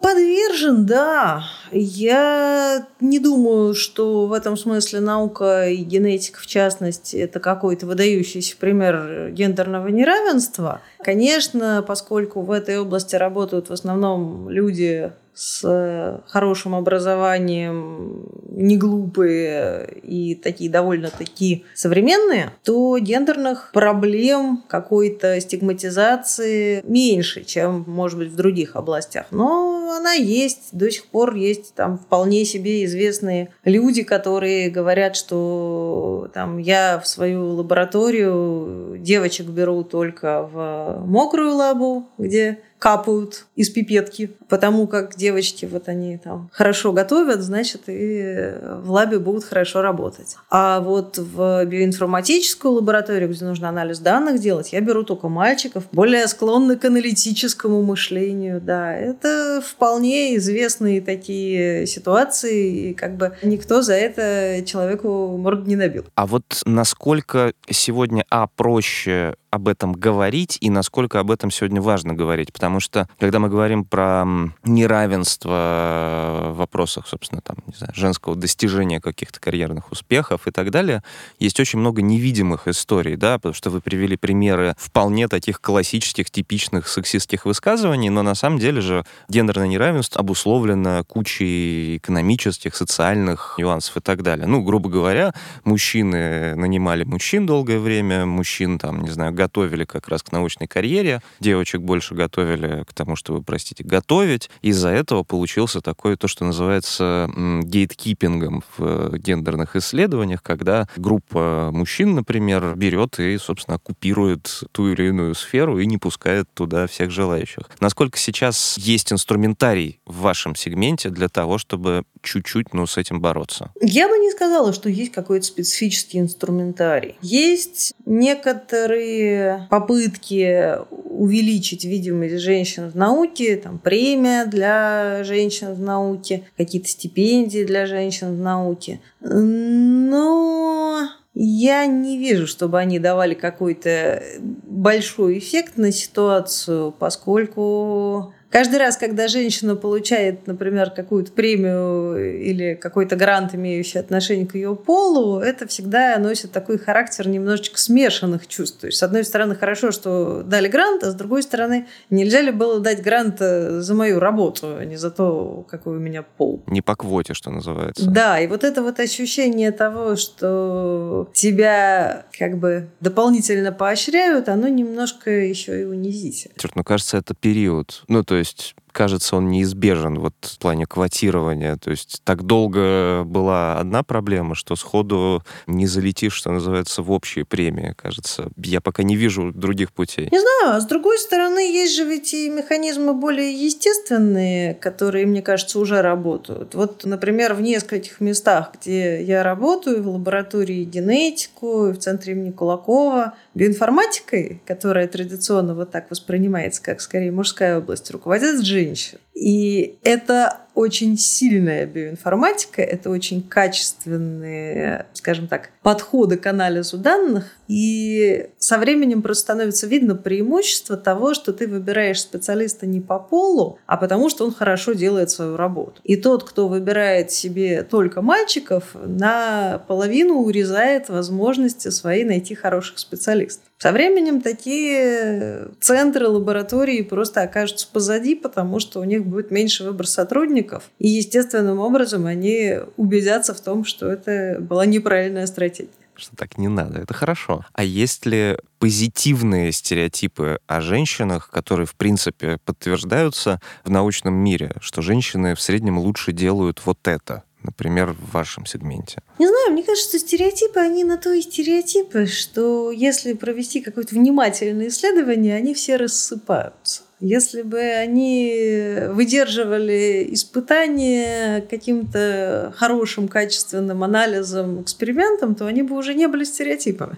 Подвержен, 0.00 0.86
да. 0.86 1.44
Я 1.72 2.86
не 3.00 3.18
думаю, 3.18 3.74
что 3.74 4.26
в 4.26 4.32
этом 4.32 4.56
смысле 4.56 5.00
наука 5.00 5.68
и 5.68 5.82
генетика, 5.82 6.38
в 6.40 6.46
частности, 6.46 7.16
это 7.16 7.40
какой-то 7.40 7.86
выдающийся 7.86 8.56
пример 8.56 9.30
гендерного 9.32 9.88
неравенства. 9.88 10.80
Конечно, 10.98 11.84
поскольку 11.86 12.42
в 12.42 12.52
этой 12.52 12.78
области 12.78 13.16
работают 13.16 13.70
в 13.70 13.72
основном 13.72 14.48
люди 14.48 15.12
с 15.38 15.60
э, 15.62 16.18
хорошим 16.26 16.74
образованием, 16.74 18.26
не 18.50 18.76
глупые 18.76 19.88
и 20.02 20.34
такие 20.34 20.68
довольно-таки 20.68 21.64
современные, 21.74 22.50
то 22.64 22.98
гендерных 22.98 23.70
проблем 23.72 24.64
какой-то 24.66 25.40
стигматизации 25.40 26.82
меньше, 26.82 27.44
чем, 27.44 27.84
может 27.86 28.18
быть, 28.18 28.30
в 28.30 28.34
других 28.34 28.74
областях. 28.74 29.26
Но 29.30 29.94
она 29.96 30.14
есть, 30.14 30.70
до 30.72 30.90
сих 30.90 31.06
пор 31.06 31.36
есть 31.36 31.72
там 31.76 31.98
вполне 31.98 32.44
себе 32.44 32.84
известные 32.84 33.50
люди, 33.62 34.02
которые 34.02 34.70
говорят, 34.70 35.14
что 35.14 36.28
там 36.34 36.58
я 36.58 36.98
в 36.98 37.06
свою 37.06 37.54
лабораторию 37.54 38.96
девочек 38.98 39.46
беру 39.46 39.84
только 39.84 40.42
в 40.42 41.04
мокрую 41.06 41.54
лабу, 41.54 42.08
где 42.18 42.58
капают 42.78 43.46
из 43.56 43.70
пипетки, 43.70 44.30
потому 44.48 44.86
как 44.86 45.16
девочки 45.16 45.66
вот 45.66 45.88
они 45.88 46.18
там 46.18 46.48
хорошо 46.52 46.92
готовят, 46.92 47.40
значит 47.40 47.82
и 47.88 48.54
в 48.82 48.90
лабе 48.90 49.18
будут 49.18 49.44
хорошо 49.44 49.82
работать. 49.82 50.36
А 50.50 50.80
вот 50.80 51.18
в 51.18 51.64
биоинформатическую 51.64 52.74
лабораторию, 52.74 53.28
где 53.28 53.44
нужно 53.44 53.68
анализ 53.68 53.98
данных 53.98 54.40
делать, 54.40 54.72
я 54.72 54.80
беру 54.80 55.02
только 55.02 55.28
мальчиков, 55.28 55.84
более 55.92 56.26
склонных 56.28 56.80
к 56.80 56.84
аналитическому 56.84 57.82
мышлению, 57.82 58.60
да. 58.60 58.94
Это 58.94 59.62
вполне 59.64 60.36
известные 60.36 61.00
такие 61.00 61.86
ситуации, 61.86 62.90
и 62.90 62.94
как 62.94 63.16
бы 63.16 63.36
никто 63.42 63.82
за 63.82 63.94
это 63.94 64.64
человеку 64.64 65.36
морду 65.36 65.68
не 65.68 65.76
набил. 65.76 66.04
А 66.14 66.26
вот 66.26 66.62
насколько 66.64 67.52
сегодня, 67.70 68.24
а, 68.30 68.46
проще 68.46 69.34
об 69.50 69.68
этом 69.68 69.92
говорить 69.92 70.58
и 70.60 70.70
насколько 70.70 71.20
об 71.20 71.30
этом 71.30 71.50
сегодня 71.50 71.80
важно 71.80 72.14
говорить. 72.14 72.52
Потому 72.52 72.67
что, 72.80 73.08
когда 73.18 73.38
мы 73.38 73.48
говорим 73.48 73.84
про 73.84 74.24
неравенство 74.64 76.50
в 76.52 76.56
вопросах, 76.56 77.06
собственно, 77.06 77.40
там, 77.40 77.56
не 77.66 77.74
знаю, 77.76 77.92
женского 77.94 78.36
достижения 78.36 79.00
каких-то 79.00 79.40
карьерных 79.40 79.90
успехов 79.90 80.46
и 80.46 80.50
так 80.50 80.70
далее, 80.70 81.02
есть 81.38 81.58
очень 81.60 81.78
много 81.78 82.02
невидимых 82.02 82.68
историй, 82.68 83.16
да, 83.16 83.38
потому 83.38 83.54
что 83.54 83.70
вы 83.70 83.80
привели 83.80 84.16
примеры 84.16 84.74
вполне 84.78 85.28
таких 85.28 85.60
классических, 85.60 86.30
типичных 86.30 86.88
сексистских 86.88 87.44
высказываний, 87.44 88.10
но 88.10 88.22
на 88.22 88.34
самом 88.34 88.58
деле 88.58 88.80
же 88.80 89.04
гендерное 89.28 89.68
неравенство 89.68 90.20
обусловлено 90.20 91.04
кучей 91.04 91.96
экономических, 91.96 92.76
социальных 92.76 93.54
нюансов 93.58 93.96
и 93.96 94.00
так 94.00 94.22
далее. 94.22 94.46
Ну, 94.46 94.62
грубо 94.62 94.88
говоря, 94.88 95.32
мужчины 95.64 96.54
нанимали 96.54 97.04
мужчин 97.04 97.46
долгое 97.46 97.78
время, 97.78 98.26
мужчин, 98.26 98.78
там, 98.78 99.02
не 99.02 99.10
знаю, 99.10 99.32
готовили 99.32 99.84
как 99.84 100.08
раз 100.08 100.22
к 100.22 100.32
научной 100.32 100.66
карьере, 100.66 101.22
девочек 101.40 101.80
больше 101.80 102.14
готовили 102.14 102.57
к 102.86 102.92
тому, 102.94 103.16
чтобы, 103.16 103.42
простите, 103.42 103.84
готовить. 103.84 104.50
Из-за 104.62 104.88
этого 104.88 105.22
получился 105.22 105.80
такое 105.80 106.16
то, 106.16 106.28
что 106.28 106.44
называется 106.44 107.30
гейткипингом 107.62 108.62
в 108.76 109.12
э, 109.14 109.18
гендерных 109.18 109.76
исследованиях, 109.76 110.42
когда 110.42 110.88
группа 110.96 111.70
мужчин, 111.72 112.14
например, 112.14 112.74
берет 112.76 113.18
и, 113.18 113.36
собственно, 113.38 113.76
оккупирует 113.76 114.64
ту 114.72 114.92
или 114.92 115.08
иную 115.08 115.34
сферу 115.34 115.78
и 115.78 115.86
не 115.86 115.98
пускает 115.98 116.48
туда 116.54 116.86
всех 116.86 117.10
желающих. 117.10 117.64
Насколько 117.80 118.18
сейчас 118.18 118.76
есть 118.78 119.12
инструментарий 119.12 120.00
в 120.06 120.18
вашем 120.20 120.54
сегменте 120.54 121.10
для 121.10 121.28
того, 121.28 121.58
чтобы 121.58 122.04
чуть-чуть, 122.22 122.74
ну, 122.74 122.86
с 122.86 122.96
этим 122.96 123.20
бороться? 123.20 123.72
Я 123.80 124.08
бы 124.08 124.18
не 124.18 124.30
сказала, 124.30 124.72
что 124.72 124.88
есть 124.88 125.12
какой-то 125.12 125.46
специфический 125.46 126.18
инструментарий. 126.18 127.16
Есть 127.22 127.94
некоторые 128.04 129.66
попытки 129.70 130.76
увеличить 130.90 131.84
видимость 131.84 132.40
женщин 132.48 132.88
в 132.88 132.96
науке, 132.96 133.56
там, 133.56 133.78
премия 133.78 134.46
для 134.46 135.22
женщин 135.22 135.74
в 135.74 135.80
науке, 135.80 136.44
какие-то 136.56 136.88
стипендии 136.88 137.64
для 137.64 137.84
женщин 137.84 138.34
в 138.36 138.40
науке. 138.40 139.00
Но 139.20 141.08
я 141.34 141.86
не 141.86 142.16
вижу, 142.16 142.46
чтобы 142.46 142.78
они 142.78 142.98
давали 142.98 143.34
какой-то 143.34 144.22
большой 144.40 145.38
эффект 145.38 145.76
на 145.76 145.92
ситуацию, 145.92 146.94
поскольку 146.98 148.32
Каждый 148.50 148.78
раз, 148.78 148.96
когда 148.96 149.28
женщина 149.28 149.76
получает, 149.76 150.46
например, 150.46 150.90
какую-то 150.90 151.32
премию 151.32 152.40
или 152.40 152.74
какой-то 152.74 153.14
грант, 153.14 153.54
имеющий 153.54 153.98
отношение 153.98 154.46
к 154.46 154.54
ее 154.54 154.74
полу, 154.74 155.40
это 155.40 155.66
всегда 155.66 156.16
носит 156.18 156.50
такой 156.50 156.78
характер 156.78 157.28
немножечко 157.28 157.78
смешанных 157.78 158.46
чувств. 158.46 158.80
То 158.80 158.86
есть, 158.86 158.98
с 158.98 159.02
одной 159.02 159.24
стороны, 159.24 159.54
хорошо, 159.54 159.90
что 159.90 160.42
дали 160.42 160.68
грант, 160.68 161.02
а 161.02 161.10
с 161.10 161.14
другой 161.14 161.42
стороны, 161.42 161.86
нельзя 162.08 162.40
ли 162.40 162.50
было 162.50 162.80
дать 162.80 163.02
грант 163.02 163.36
э, 163.40 163.80
за 163.80 163.94
мою 163.94 164.18
работу, 164.18 164.76
а 164.78 164.84
не 164.84 164.96
за 164.96 165.10
то, 165.10 165.66
какой 165.68 165.98
у 165.98 166.00
меня 166.00 166.22
пол. 166.22 166.62
Не 166.66 166.80
по 166.80 166.96
квоте, 166.96 167.34
что 167.34 167.50
называется. 167.50 168.08
Да, 168.08 168.40
и 168.40 168.46
вот 168.46 168.64
это 168.64 168.82
вот 168.82 168.98
ощущение 168.98 169.72
того, 169.72 170.16
что 170.16 171.30
тебя 171.34 172.24
как 172.38 172.56
бы 172.56 172.88
дополнительно 173.00 173.72
поощряют, 173.72 174.48
оно 174.48 174.68
немножко 174.68 175.30
еще 175.30 175.82
и 175.82 175.84
унизительно. 175.84 176.54
Черт, 176.56 176.76
ну 176.76 176.82
кажется, 176.82 177.18
это 177.18 177.34
период. 177.34 178.04
Ну, 178.08 178.24
то 178.24 178.37
есть 178.38 178.74
кажется, 178.98 179.36
он 179.36 179.48
неизбежен 179.48 180.18
вот 180.18 180.34
в 180.40 180.58
плане 180.58 180.84
квотирования. 180.84 181.76
То 181.76 181.90
есть 181.90 182.20
так 182.24 182.42
долго 182.42 183.22
была 183.24 183.78
одна 183.78 184.02
проблема, 184.02 184.56
что 184.56 184.74
сходу 184.74 185.44
не 185.68 185.86
залетишь, 185.86 186.32
что 186.32 186.50
называется, 186.50 187.02
в 187.02 187.12
общие 187.12 187.44
премии, 187.44 187.94
кажется. 187.96 188.48
Я 188.56 188.80
пока 188.80 189.04
не 189.04 189.14
вижу 189.14 189.52
других 189.52 189.92
путей. 189.92 190.28
Не 190.32 190.40
знаю, 190.40 190.76
а 190.76 190.80
с 190.80 190.86
другой 190.86 191.18
стороны, 191.18 191.60
есть 191.60 191.94
же 191.94 192.04
ведь 192.04 192.34
и 192.34 192.50
механизмы 192.50 193.14
более 193.14 193.52
естественные, 193.52 194.74
которые, 194.74 195.26
мне 195.26 195.42
кажется, 195.42 195.78
уже 195.78 196.02
работают. 196.02 196.74
Вот, 196.74 197.04
например, 197.04 197.54
в 197.54 197.60
нескольких 197.60 198.20
местах, 198.20 198.72
где 198.80 199.22
я 199.22 199.44
работаю, 199.44 200.02
в 200.02 200.08
лаборатории 200.08 200.82
генетику, 200.82 201.92
в 201.92 201.98
центре 201.98 202.32
имени 202.32 202.50
Кулакова, 202.50 203.34
биоинформатикой, 203.58 204.62
которая 204.64 205.08
традиционно 205.08 205.74
вот 205.74 205.90
так 205.90 206.10
воспринимается, 206.10 206.80
как 206.80 207.00
скорее 207.00 207.32
мужская 207.32 207.78
область, 207.78 208.10
руководят 208.10 208.64
женщин. 208.64 209.18
И 209.34 209.98
это 210.04 210.58
очень 210.78 211.18
сильная 211.18 211.86
биоинформатика, 211.86 212.80
это 212.82 213.10
очень 213.10 213.42
качественные, 213.42 215.06
скажем 215.12 215.48
так, 215.48 215.70
подходы 215.82 216.36
к 216.36 216.46
анализу 216.46 216.98
данных. 216.98 217.56
И 217.66 218.50
со 218.58 218.78
временем 218.78 219.20
просто 219.20 219.42
становится 219.42 219.88
видно 219.88 220.14
преимущество 220.14 220.96
того, 220.96 221.34
что 221.34 221.52
ты 221.52 221.66
выбираешь 221.66 222.20
специалиста 222.20 222.86
не 222.86 223.00
по 223.00 223.18
полу, 223.18 223.80
а 223.86 223.96
потому 223.96 224.30
что 224.30 224.44
он 224.44 224.54
хорошо 224.54 224.92
делает 224.92 225.30
свою 225.30 225.56
работу. 225.56 226.00
И 226.04 226.14
тот, 226.14 226.48
кто 226.48 226.68
выбирает 226.68 227.32
себе 227.32 227.82
только 227.82 228.22
мальчиков, 228.22 228.94
наполовину 228.94 230.42
урезает 230.42 231.08
возможности 231.08 231.88
свои 231.88 232.22
найти 232.22 232.54
хороших 232.54 233.00
специалистов. 233.00 233.67
Со 233.78 233.92
временем 233.92 234.40
такие 234.40 235.68
центры, 235.80 236.26
лаборатории 236.26 237.02
просто 237.02 237.42
окажутся 237.42 237.86
позади, 237.92 238.34
потому 238.34 238.80
что 238.80 238.98
у 238.98 239.04
них 239.04 239.24
будет 239.24 239.52
меньше 239.52 239.84
выбор 239.84 240.08
сотрудников, 240.08 240.90
и 240.98 241.06
естественным 241.08 241.78
образом 241.78 242.26
они 242.26 242.78
убедятся 242.96 243.54
в 243.54 243.60
том, 243.60 243.84
что 243.84 244.10
это 244.10 244.56
была 244.60 244.84
неправильная 244.84 245.46
стратегия 245.46 245.90
что 246.20 246.34
так 246.34 246.58
не 246.58 246.66
надо. 246.66 247.00
Это 247.00 247.14
хорошо. 247.14 247.64
А 247.72 247.84
есть 247.84 248.26
ли 248.26 248.58
позитивные 248.80 249.70
стереотипы 249.70 250.58
о 250.66 250.80
женщинах, 250.80 251.48
которые, 251.48 251.86
в 251.86 251.94
принципе, 251.94 252.58
подтверждаются 252.64 253.60
в 253.84 253.90
научном 253.90 254.34
мире, 254.34 254.72
что 254.80 255.00
женщины 255.00 255.54
в 255.54 255.60
среднем 255.60 255.98
лучше 255.98 256.32
делают 256.32 256.82
вот 256.84 257.06
это? 257.06 257.44
Например, 257.62 258.12
в 258.12 258.32
вашем 258.32 258.66
сегменте? 258.66 259.18
Не 259.38 259.46
знаю, 259.46 259.72
мне 259.72 259.82
кажется, 259.82 260.08
что 260.08 260.18
стереотипы, 260.18 260.80
они 260.80 261.04
на 261.04 261.16
то 261.16 261.32
и 261.32 261.42
стереотипы, 261.42 262.26
что 262.26 262.90
если 262.90 263.32
провести 263.32 263.80
какое-то 263.80 264.14
внимательное 264.14 264.88
исследование, 264.88 265.56
они 265.56 265.74
все 265.74 265.96
рассыпаются. 265.96 267.02
Если 267.20 267.62
бы 267.62 267.80
они 267.80 268.94
выдерживали 269.08 270.28
испытания 270.30 271.66
каким-то 271.68 272.72
хорошим, 272.76 273.26
качественным 273.26 274.04
анализом, 274.04 274.82
экспериментом, 274.82 275.56
то 275.56 275.66
они 275.66 275.82
бы 275.82 275.96
уже 275.96 276.14
не 276.14 276.28
были 276.28 276.44
стереотипами. 276.44 277.16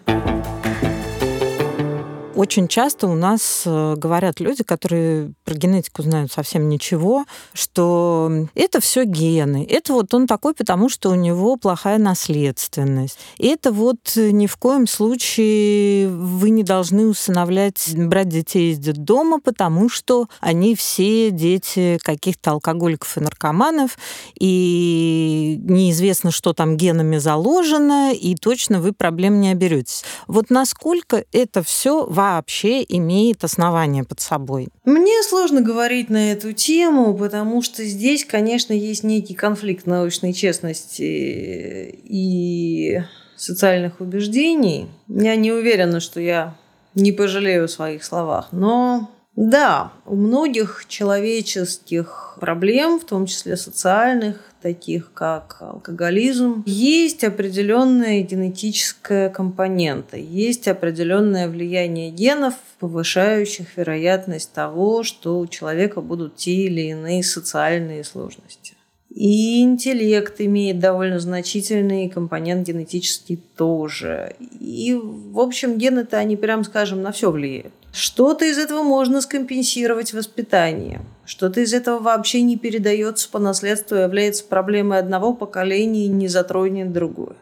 Очень 2.40 2.68
часто 2.68 3.06
у 3.06 3.14
нас 3.14 3.64
э, 3.66 3.97
говорят 3.99 4.40
люди, 4.40 4.64
которые 4.64 5.35
про 5.44 5.52
генетику 5.52 6.00
знают 6.00 6.32
совсем 6.32 6.70
ничего, 6.70 7.26
что 7.52 8.32
это 8.54 8.80
все 8.80 9.04
гены. 9.04 9.66
Это 9.68 9.92
вот 9.92 10.14
он 10.14 10.26
такой, 10.26 10.54
потому 10.54 10.88
что 10.88 11.11
у 11.11 11.14
него 11.16 11.56
плохая 11.56 11.99
наследственность. 11.99 13.18
И 13.37 13.49
это 13.49 13.73
вот 13.73 13.99
ни 14.16 14.47
в 14.47 14.56
коем 14.56 14.87
случае 14.87 16.09
вы 16.09 16.49
не 16.49 16.62
должны 16.62 17.09
усыновлять, 17.09 17.92
брать 17.94 18.30
детей 18.30 18.73
из 18.73 18.78
детдома, 18.78 19.38
потому 19.38 19.90
что 19.90 20.26
они 20.40 20.75
все 20.75 21.30
дети 21.30 21.99
каких-то 22.02 22.52
алкоголиков 22.52 23.18
и 23.18 23.20
наркоманов, 23.20 23.99
и 24.38 25.61
неизвестно, 25.62 26.30
что 26.30 26.54
там 26.54 26.78
генами 26.78 27.18
заложено, 27.18 28.14
и 28.14 28.35
точно 28.35 28.80
вы 28.80 28.94
проблем 28.94 29.42
не 29.42 29.50
оберетесь. 29.50 30.04
Вот 30.26 30.49
насколько 30.49 31.23
это 31.32 31.62
все 31.62 32.06
важно 32.06 32.30
вообще 32.37 32.85
имеет 32.89 33.45
основание 33.45 34.05
под 34.05 34.21
собой? 34.21 34.69
Мне 34.85 35.23
сложно 35.23 35.61
говорить 35.61 36.11
на 36.11 36.33
эту 36.33 36.53
тему, 36.53 37.15
потому 37.15 37.63
что 37.63 37.85
здесь, 37.85 38.25
конечно, 38.25 38.73
есть 38.73 39.05
некий 39.05 39.35
конфликт 39.35 39.87
научной 39.87 40.33
честности 40.33 41.95
и 42.05 43.03
социальных 43.37 44.01
убеждений. 44.01 44.89
Я 45.09 45.37
не 45.37 45.53
уверена, 45.53 46.01
что 46.01 46.21
я 46.21 46.57
не 46.95 47.13
пожалею 47.13 47.65
о 47.65 47.69
своих 47.69 48.05
словах, 48.05 48.49
но 48.53 49.11
да, 49.37 49.93
у 50.07 50.17
многих 50.17 50.85
человеческих 50.89 52.37
проблем, 52.41 52.99
в 52.99 53.05
том 53.05 53.27
числе 53.27 53.57
социальных, 53.57 54.50
таких 54.61 55.12
как 55.12 55.57
алкоголизм, 55.61 56.62
есть 56.67 57.25
определенная 57.25 58.23
генетическая 58.23 59.29
компонента, 59.31 60.17
есть 60.17 60.69
определенное 60.69 61.49
влияние 61.49 62.11
генов, 62.11 62.55
повышающих 62.79 63.76
вероятность 63.76 64.52
того, 64.52 65.02
что 65.02 65.38
у 65.38 65.47
человека 65.47 66.00
будут 66.00 66.37
те 66.37 66.52
или 66.52 66.83
иные 66.83 67.23
социальные 67.23 68.05
сложности. 68.05 68.75
И 69.11 69.61
интеллект 69.62 70.40
имеет 70.40 70.79
довольно 70.79 71.19
значительный 71.19 72.09
компонент 72.09 72.67
генетический 72.67 73.40
тоже. 73.57 74.37
И, 74.61 74.95
в 74.95 75.40
общем, 75.40 75.79
гены-то, 75.79 76.17
они, 76.17 76.37
прям 76.37 76.62
скажем, 76.62 77.02
на 77.02 77.11
все 77.11 77.33
влияют. 77.33 77.75
Что-то 77.92 78.44
из 78.44 78.59
этого 78.59 78.82
можно 78.82 79.20
скомпенсировать 79.20 80.12
воспитанием. 80.12 81.06
Что-то 81.25 81.61
из 81.61 81.75
этого 81.75 81.99
вообще 81.99 82.42
не 82.42 82.56
передается 82.56 83.28
по 83.28 83.38
наследству 83.38 83.97
и 83.97 84.02
является 84.02 84.44
проблемой 84.44 84.99
одного 84.99 85.35
поколения 85.35 86.04
и 86.04 86.09
не 86.09 86.28
затронет 86.28 86.92
другое. 86.92 87.37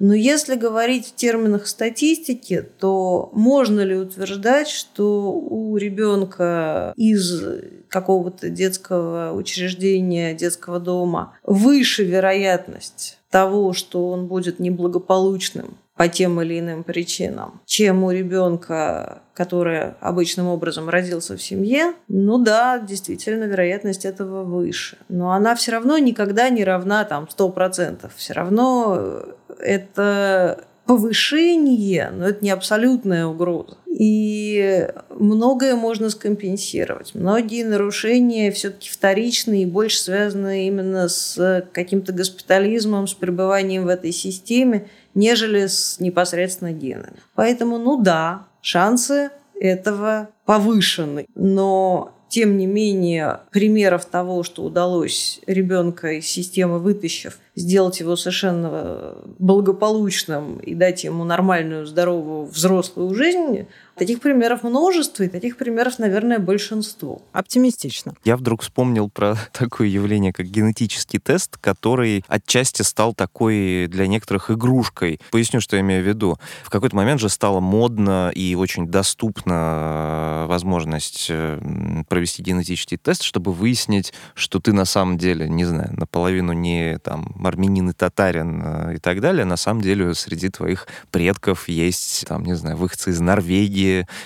Но 0.00 0.12
если 0.12 0.56
говорить 0.56 1.06
в 1.06 1.14
терминах 1.14 1.68
статистики, 1.68 2.66
то 2.78 3.30
можно 3.32 3.80
ли 3.80 3.94
утверждать, 3.94 4.68
что 4.68 5.32
у 5.32 5.76
ребенка 5.76 6.92
из 6.96 7.42
какого-то 7.88 8.50
детского 8.50 9.32
учреждения, 9.32 10.34
детского 10.34 10.80
дома 10.80 11.38
выше 11.44 12.04
вероятность 12.04 13.18
того, 13.30 13.72
что 13.72 14.08
он 14.10 14.26
будет 14.26 14.58
неблагополучным 14.58 15.78
по 15.96 16.08
тем 16.08 16.40
или 16.40 16.58
иным 16.58 16.82
причинам, 16.82 17.60
чем 17.66 18.02
у 18.02 18.10
ребенка, 18.10 19.22
который 19.32 19.92
обычным 20.00 20.48
образом 20.48 20.88
родился 20.88 21.36
в 21.36 21.42
семье, 21.42 21.94
ну 22.08 22.38
да, 22.38 22.78
действительно, 22.78 23.44
вероятность 23.44 24.04
этого 24.04 24.42
выше. 24.42 24.98
Но 25.08 25.32
она 25.32 25.54
все 25.54 25.72
равно 25.72 25.98
никогда 25.98 26.48
не 26.48 26.64
равна 26.64 27.04
там 27.04 27.28
100%. 27.36 28.10
Все 28.16 28.32
равно 28.32 29.22
это 29.60 30.64
повышение, 30.86 32.10
но 32.10 32.28
это 32.28 32.44
не 32.44 32.50
абсолютная 32.50 33.26
угроза. 33.26 33.76
И 33.86 34.88
многое 35.10 35.76
можно 35.76 36.10
скомпенсировать. 36.10 37.14
Многие 37.14 37.64
нарушения 37.64 38.50
все-таки 38.50 38.90
вторичные 38.90 39.62
и 39.62 39.66
больше 39.66 39.98
связаны 39.98 40.66
именно 40.66 41.08
с 41.08 41.64
каким-то 41.72 42.12
госпитализмом, 42.12 43.06
с 43.06 43.14
пребыванием 43.14 43.84
в 43.84 43.88
этой 43.88 44.12
системе, 44.12 44.88
нежели 45.14 45.66
с 45.66 46.00
непосредственно 46.00 46.72
генами. 46.72 47.16
Поэтому, 47.34 47.78
ну 47.78 48.02
да, 48.02 48.48
шансы 48.60 49.30
этого 49.54 50.30
повышены. 50.44 51.26
Но 51.36 52.12
тем 52.34 52.58
не 52.58 52.66
менее, 52.66 53.42
примеров 53.52 54.06
того, 54.06 54.42
что 54.42 54.64
удалось 54.64 55.40
ребенка 55.46 56.14
из 56.14 56.26
системы 56.26 56.80
вытащив, 56.80 57.38
сделать 57.54 58.00
его 58.00 58.16
совершенно 58.16 59.18
благополучным 59.38 60.58
и 60.58 60.74
дать 60.74 61.04
ему 61.04 61.22
нормальную, 61.22 61.86
здоровую 61.86 62.46
взрослую 62.46 63.14
жизнь, 63.14 63.68
Таких 63.96 64.20
примеров 64.20 64.64
множество, 64.64 65.22
и 65.22 65.28
таких 65.28 65.56
примеров, 65.56 66.00
наверное, 66.00 66.40
большинство. 66.40 67.22
Оптимистично. 67.32 68.14
Я 68.24 68.36
вдруг 68.36 68.62
вспомнил 68.62 69.08
про 69.08 69.36
такое 69.52 69.86
явление, 69.86 70.32
как 70.32 70.46
генетический 70.46 71.20
тест, 71.20 71.58
который 71.58 72.24
отчасти 72.26 72.82
стал 72.82 73.14
такой 73.14 73.86
для 73.88 74.08
некоторых 74.08 74.50
игрушкой. 74.50 75.20
Поясню, 75.30 75.60
что 75.60 75.76
я 75.76 75.82
имею 75.82 76.02
в 76.02 76.06
виду. 76.06 76.38
В 76.64 76.70
какой-то 76.70 76.96
момент 76.96 77.20
же 77.20 77.28
стало 77.28 77.60
модно 77.60 78.32
и 78.34 78.56
очень 78.56 78.88
доступна 78.88 80.46
возможность 80.48 81.28
э, 81.30 81.60
провести 82.08 82.42
генетический 82.42 82.96
тест, 82.96 83.22
чтобы 83.22 83.52
выяснить, 83.52 84.12
что 84.34 84.58
ты 84.58 84.72
на 84.72 84.84
самом 84.84 85.18
деле, 85.18 85.48
не 85.48 85.64
знаю, 85.64 85.90
наполовину 85.96 86.52
не 86.52 86.98
там 86.98 87.34
армянин 87.44 87.90
и 87.90 87.92
татарин 87.92 88.62
э, 88.64 88.94
и 88.96 88.98
так 88.98 89.20
далее, 89.20 89.44
на 89.44 89.56
самом 89.56 89.82
деле 89.82 90.14
среди 90.14 90.48
твоих 90.48 90.88
предков 91.12 91.68
есть, 91.68 92.26
там, 92.26 92.44
не 92.44 92.54
знаю, 92.54 92.76
выходцы 92.76 93.10
из 93.10 93.20
Норвегии 93.20 93.83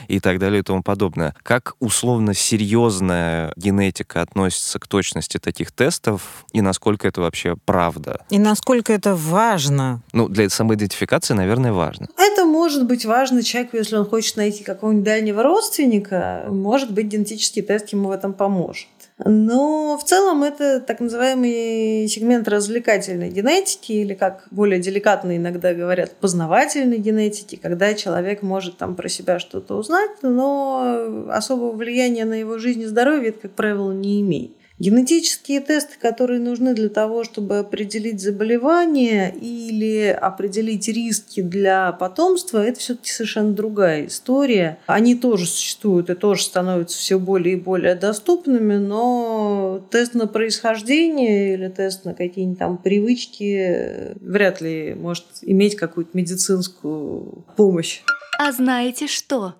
и 0.08 0.20
так 0.20 0.38
далее 0.38 0.60
и 0.60 0.62
тому 0.62 0.82
подобное. 0.82 1.34
Как 1.42 1.74
условно 1.80 2.34
серьезная 2.34 3.52
генетика 3.56 4.22
относится 4.22 4.78
к 4.78 4.86
точности 4.86 5.38
таких 5.38 5.72
тестов 5.72 6.44
и 6.52 6.60
насколько 6.60 7.08
это 7.08 7.20
вообще 7.20 7.56
правда? 7.64 8.24
И 8.30 8.38
насколько 8.38 8.92
это 8.92 9.14
важно? 9.14 10.00
Ну, 10.12 10.28
для 10.28 10.48
самоидентификации, 10.48 11.34
наверное, 11.34 11.72
важно. 11.72 12.08
Это 12.16 12.44
может 12.44 12.86
быть 12.86 13.04
важно 13.04 13.42
человеку, 13.42 13.76
если 13.76 13.96
он 13.96 14.06
хочет 14.06 14.36
найти 14.36 14.64
какого-нибудь 14.64 15.04
дальнего 15.04 15.42
родственника, 15.42 16.44
может 16.48 16.92
быть, 16.92 17.06
генетический 17.06 17.62
тест 17.62 17.88
ему 17.90 18.08
в 18.08 18.12
этом 18.12 18.32
поможет. 18.32 18.88
Но 19.24 19.98
в 19.98 20.04
целом 20.04 20.44
это 20.44 20.80
так 20.80 21.00
называемый 21.00 22.06
сегмент 22.08 22.46
развлекательной 22.46 23.30
генетики, 23.30 23.92
или 23.92 24.14
как 24.14 24.46
более 24.50 24.78
деликатно 24.78 25.36
иногда 25.36 25.74
говорят, 25.74 26.12
познавательной 26.16 26.98
генетики, 26.98 27.56
когда 27.56 27.94
человек 27.94 28.42
может 28.42 28.76
там 28.78 28.94
про 28.94 29.08
себя 29.08 29.38
что-то 29.38 29.74
узнать, 29.74 30.10
но 30.22 31.26
особого 31.30 31.72
влияния 31.72 32.24
на 32.24 32.34
его 32.34 32.58
жизнь 32.58 32.82
и 32.82 32.86
здоровье 32.86 33.30
это, 33.30 33.40
как 33.40 33.52
правило, 33.52 33.92
не 33.92 34.20
имеет. 34.20 34.52
Генетические 34.78 35.60
тесты, 35.60 35.94
которые 36.00 36.38
нужны 36.40 36.72
для 36.74 36.88
того, 36.88 37.24
чтобы 37.24 37.58
определить 37.58 38.20
заболевание 38.20 39.34
или 39.34 40.06
определить 40.06 40.86
риски 40.88 41.42
для 41.42 41.90
потомства, 41.92 42.64
это 42.64 42.78
все-таки 42.78 43.10
совершенно 43.10 43.52
другая 43.52 44.06
история. 44.06 44.78
Они 44.86 45.16
тоже 45.16 45.46
существуют 45.46 46.10
и 46.10 46.14
тоже 46.14 46.44
становятся 46.44 46.96
все 46.96 47.18
более 47.18 47.54
и 47.54 47.60
более 47.60 47.96
доступными, 47.96 48.76
но 48.76 49.84
тест 49.90 50.14
на 50.14 50.28
происхождение 50.28 51.54
или 51.54 51.68
тест 51.68 52.04
на 52.04 52.14
какие-нибудь 52.14 52.58
там 52.58 52.78
привычки 52.78 54.16
вряд 54.20 54.60
ли 54.60 54.94
может 54.94 55.26
иметь 55.42 55.74
какую-то 55.74 56.10
медицинскую 56.14 57.44
помощь. 57.56 58.02
А 58.38 58.52
знаете 58.52 59.08
что? 59.08 59.54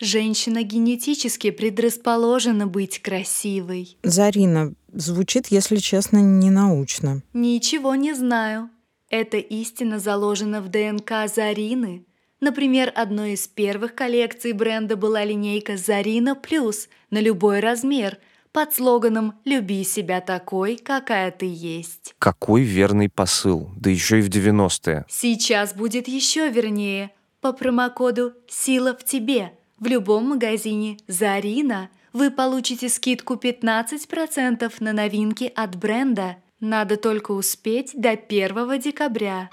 Женщина 0.00 0.62
генетически 0.62 1.50
предрасположена 1.50 2.66
быть 2.66 3.00
красивой. 3.00 3.96
Зарина, 4.02 4.74
звучит, 4.92 5.48
если 5.48 5.76
честно, 5.76 6.18
ненаучно. 6.18 7.22
Ничего 7.32 7.94
не 7.94 8.12
знаю. 8.12 8.70
Эта 9.08 9.36
истина 9.36 10.00
заложена 10.00 10.60
в 10.60 10.68
ДНК 10.68 11.32
Зарины. 11.32 12.04
Например, 12.40 12.92
одной 12.94 13.34
из 13.34 13.46
первых 13.46 13.94
коллекций 13.94 14.52
бренда 14.52 14.96
была 14.96 15.24
линейка 15.24 15.76
«Зарина 15.76 16.34
Плюс» 16.34 16.88
на 17.10 17.20
любой 17.20 17.60
размер 17.60 18.18
под 18.52 18.74
слоганом 18.74 19.34
«Люби 19.44 19.84
себя 19.84 20.20
такой, 20.20 20.76
какая 20.76 21.30
ты 21.30 21.46
есть». 21.46 22.14
Какой 22.18 22.62
верный 22.62 23.08
посыл, 23.08 23.70
да 23.76 23.90
еще 23.90 24.18
и 24.18 24.22
в 24.22 24.28
90-е. 24.28 25.06
Сейчас 25.08 25.74
будет 25.74 26.08
еще 26.08 26.50
вернее. 26.50 27.12
По 27.40 27.52
промокоду 27.52 28.32
«Сила 28.48 28.96
в 28.96 29.04
тебе» 29.04 29.52
В 29.84 29.86
любом 29.86 30.30
магазине 30.30 30.96
«Зарина» 31.08 31.90
вы 32.14 32.30
получите 32.30 32.88
скидку 32.88 33.34
15% 33.34 34.72
на 34.80 34.92
новинки 34.94 35.52
от 35.54 35.76
бренда. 35.76 36.36
Надо 36.58 36.96
только 36.96 37.32
успеть 37.32 37.90
до 37.92 38.12
1 38.12 38.80
декабря. 38.80 39.50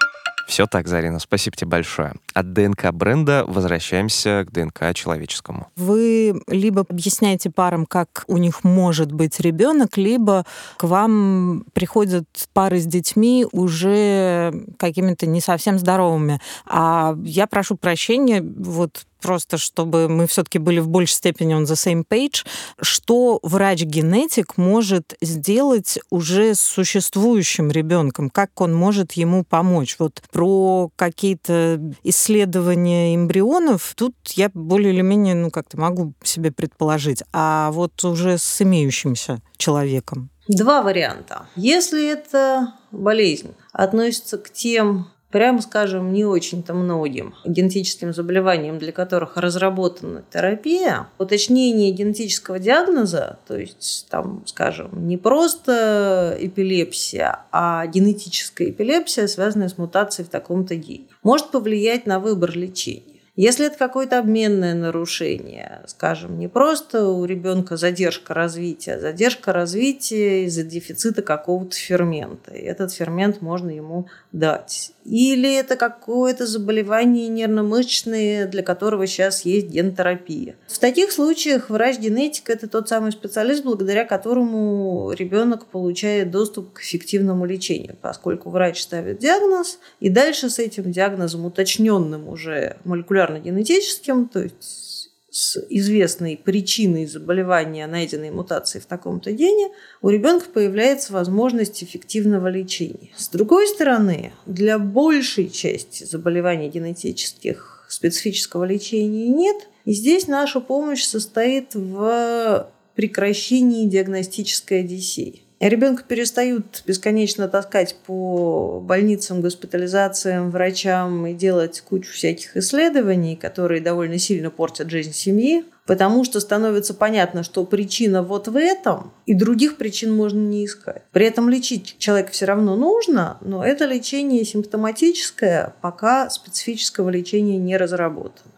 Все 0.47 0.67
так, 0.67 0.87
Зарина, 0.87 1.19
спасибо 1.19 1.57
тебе 1.57 1.71
большое. 1.71 2.13
От 2.33 2.53
ДНК 2.53 2.91
бренда 2.93 3.43
возвращаемся 3.45 4.45
к 4.47 4.51
ДНК 4.51 4.93
человеческому. 4.93 5.67
Вы 5.75 6.41
либо 6.47 6.85
объясняете 6.87 7.49
парам, 7.49 7.85
как 7.85 8.23
у 8.27 8.37
них 8.37 8.63
может 8.63 9.11
быть 9.11 9.39
ребенок, 9.41 9.97
либо 9.97 10.45
к 10.77 10.85
вам 10.85 11.65
приходят 11.73 12.25
пары 12.53 12.79
с 12.79 12.85
детьми 12.85 13.45
уже 13.51 14.53
какими-то 14.79 15.25
не 15.25 15.41
совсем 15.41 15.77
здоровыми. 15.77 16.39
А 16.65 17.17
я 17.23 17.47
прошу 17.47 17.75
прощения, 17.75 18.41
вот 18.41 19.05
просто 19.21 19.57
чтобы 19.57 20.09
мы 20.09 20.27
все-таки 20.27 20.59
были 20.59 20.79
в 20.79 20.89
большей 20.89 21.13
степени 21.13 21.55
on 21.55 21.63
the 21.63 21.75
same 21.75 22.03
page, 22.07 22.45
что 22.81 23.39
врач-генетик 23.43 24.57
может 24.57 25.15
сделать 25.21 25.99
уже 26.09 26.55
с 26.55 26.59
существующим 26.59 27.71
ребенком, 27.71 28.29
как 28.29 28.59
он 28.61 28.73
может 28.73 29.13
ему 29.13 29.43
помочь. 29.43 29.95
Вот 29.99 30.21
про 30.31 30.91
какие-то 30.95 31.79
исследования 32.03 33.15
эмбрионов 33.15 33.93
тут 33.95 34.15
я 34.35 34.49
более 34.53 34.93
или 34.93 35.01
менее, 35.01 35.35
ну, 35.35 35.51
как-то 35.51 35.79
могу 35.79 36.13
себе 36.23 36.51
предположить, 36.51 37.23
а 37.31 37.71
вот 37.71 38.03
уже 38.03 38.37
с 38.37 38.61
имеющимся 38.61 39.41
человеком. 39.57 40.29
Два 40.47 40.81
варианта. 40.81 41.47
Если 41.55 42.11
эта 42.11 42.73
болезнь 42.91 43.55
относится 43.71 44.37
к 44.37 44.51
тем 44.51 45.07
прямо 45.31 45.61
скажем, 45.61 46.13
не 46.13 46.25
очень-то 46.25 46.73
многим 46.73 47.33
генетическим 47.45 48.13
заболеваниям, 48.13 48.77
для 48.77 48.91
которых 48.91 49.37
разработана 49.37 50.23
терапия, 50.31 51.07
уточнение 51.17 51.91
генетического 51.91 52.59
диагноза, 52.59 53.39
то 53.47 53.57
есть, 53.57 54.07
там, 54.09 54.43
скажем, 54.45 55.07
не 55.07 55.17
просто 55.17 56.37
эпилепсия, 56.39 57.45
а 57.51 57.85
генетическая 57.87 58.69
эпилепсия, 58.69 59.27
связанная 59.27 59.69
с 59.69 59.77
мутацией 59.77 60.25
в 60.25 60.29
таком-то 60.29 60.75
гене, 60.75 61.07
может 61.23 61.51
повлиять 61.51 62.05
на 62.05 62.19
выбор 62.19 62.55
лечения. 62.55 63.10
Если 63.37 63.65
это 63.65 63.77
какое-то 63.77 64.19
обменное 64.19 64.73
нарушение, 64.73 65.83
скажем, 65.87 66.37
не 66.37 66.49
просто 66.49 67.07
у 67.07 67.23
ребенка 67.23 67.77
задержка 67.77 68.33
развития, 68.33 68.95
а 68.95 68.99
задержка 68.99 69.53
развития 69.53 70.45
из-за 70.45 70.63
дефицита 70.63 71.21
какого-то 71.21 71.75
фермента, 71.75 72.53
и 72.53 72.61
этот 72.61 72.91
фермент 72.91 73.41
можно 73.41 73.69
ему 73.69 74.07
дать. 74.33 74.91
Или 75.05 75.55
это 75.55 75.77
какое-то 75.77 76.45
заболевание 76.45 77.27
нервно-мышечное, 77.27 78.47
для 78.47 78.63
которого 78.63 79.07
сейчас 79.07 79.45
есть 79.45 79.67
гентерапия. 79.67 80.55
В 80.67 80.77
таких 80.77 81.11
случаях 81.11 81.69
врач-генетик– 81.69 82.49
это 82.51 82.67
тот 82.67 82.89
самый 82.89 83.11
специалист, 83.11 83.63
благодаря 83.63 84.05
которому 84.05 85.11
ребенок 85.13 85.67
получает 85.67 86.31
доступ 86.31 86.73
к 86.73 86.81
эффективному 86.81 87.45
лечению, 87.45 87.95
поскольку 88.01 88.49
врач 88.49 88.81
ставит 88.81 89.19
диагноз, 89.19 89.79
и 89.99 90.09
дальше 90.09 90.49
с 90.49 90.59
этим 90.59 90.91
диагнозом, 90.91 91.45
уточненным 91.45 92.27
уже 92.27 92.77
молекулярно-генетическим, 93.21 94.27
то 94.27 94.43
есть 94.43 95.09
с 95.29 95.57
известной 95.69 96.35
причиной 96.35 97.05
заболевания, 97.05 97.87
найденной 97.87 98.31
мутацией 98.31 98.81
в 98.81 98.85
таком-то 98.85 99.31
гене, 99.31 99.69
у 100.01 100.09
ребенка 100.09 100.47
появляется 100.49 101.13
возможность 101.13 101.83
эффективного 101.83 102.49
лечения. 102.49 103.11
С 103.15 103.29
другой 103.29 103.67
стороны, 103.67 104.33
для 104.45 104.77
большей 104.77 105.49
части 105.49 106.03
заболеваний 106.03 106.69
генетических 106.69 107.85
специфического 107.87 108.65
лечения 108.65 109.29
нет. 109.29 109.69
И 109.85 109.93
здесь 109.93 110.27
наша 110.27 110.59
помощь 110.59 111.03
состоит 111.03 111.75
в 111.75 112.69
прекращении 112.95 113.87
диагностической 113.87 114.81
одиссеи. 114.81 115.43
Ребенка 115.69 116.03
перестают 116.03 116.81
бесконечно 116.87 117.47
таскать 117.47 117.95
по 118.07 118.79
больницам, 118.79 119.41
госпитализациям, 119.41 120.49
врачам 120.49 121.27
и 121.27 121.35
делать 121.35 121.81
кучу 121.81 122.11
всяких 122.11 122.57
исследований, 122.57 123.35
которые 123.35 123.79
довольно 123.79 124.17
сильно 124.17 124.49
портят 124.49 124.89
жизнь 124.89 125.13
семьи, 125.13 125.63
потому 125.85 126.23
что 126.23 126.39
становится 126.39 126.95
понятно, 126.95 127.43
что 127.43 127.63
причина 127.63 128.23
вот 128.23 128.47
в 128.47 128.57
этом, 128.57 129.13
и 129.27 129.35
других 129.35 129.77
причин 129.77 130.15
можно 130.15 130.39
не 130.39 130.65
искать. 130.65 131.03
При 131.11 131.27
этом 131.27 131.47
лечить 131.47 131.95
человека 131.99 132.31
все 132.31 132.45
равно 132.45 132.75
нужно, 132.75 133.37
но 133.41 133.63
это 133.63 133.85
лечение 133.85 134.43
симптоматическое, 134.43 135.75
пока 135.81 136.31
специфического 136.31 137.09
лечения 137.11 137.57
не 137.57 137.77
разработано. 137.77 138.51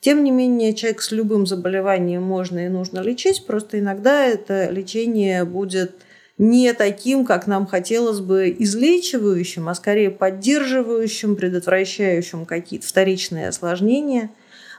Тем 0.00 0.24
не 0.24 0.32
менее, 0.32 0.74
человек 0.74 1.02
с 1.02 1.12
любым 1.12 1.46
заболеванием 1.46 2.24
можно 2.24 2.66
и 2.66 2.68
нужно 2.68 2.98
лечить, 3.00 3.46
просто 3.46 3.78
иногда 3.78 4.24
это 4.24 4.68
лечение 4.70 5.44
будет 5.44 5.92
не 6.40 6.72
таким, 6.72 7.26
как 7.26 7.46
нам 7.46 7.66
хотелось 7.66 8.20
бы, 8.20 8.56
излечивающим, 8.58 9.68
а 9.68 9.74
скорее 9.74 10.10
поддерживающим, 10.10 11.36
предотвращающим 11.36 12.46
какие-то 12.46 12.86
вторичные 12.86 13.48
осложнения. 13.48 14.30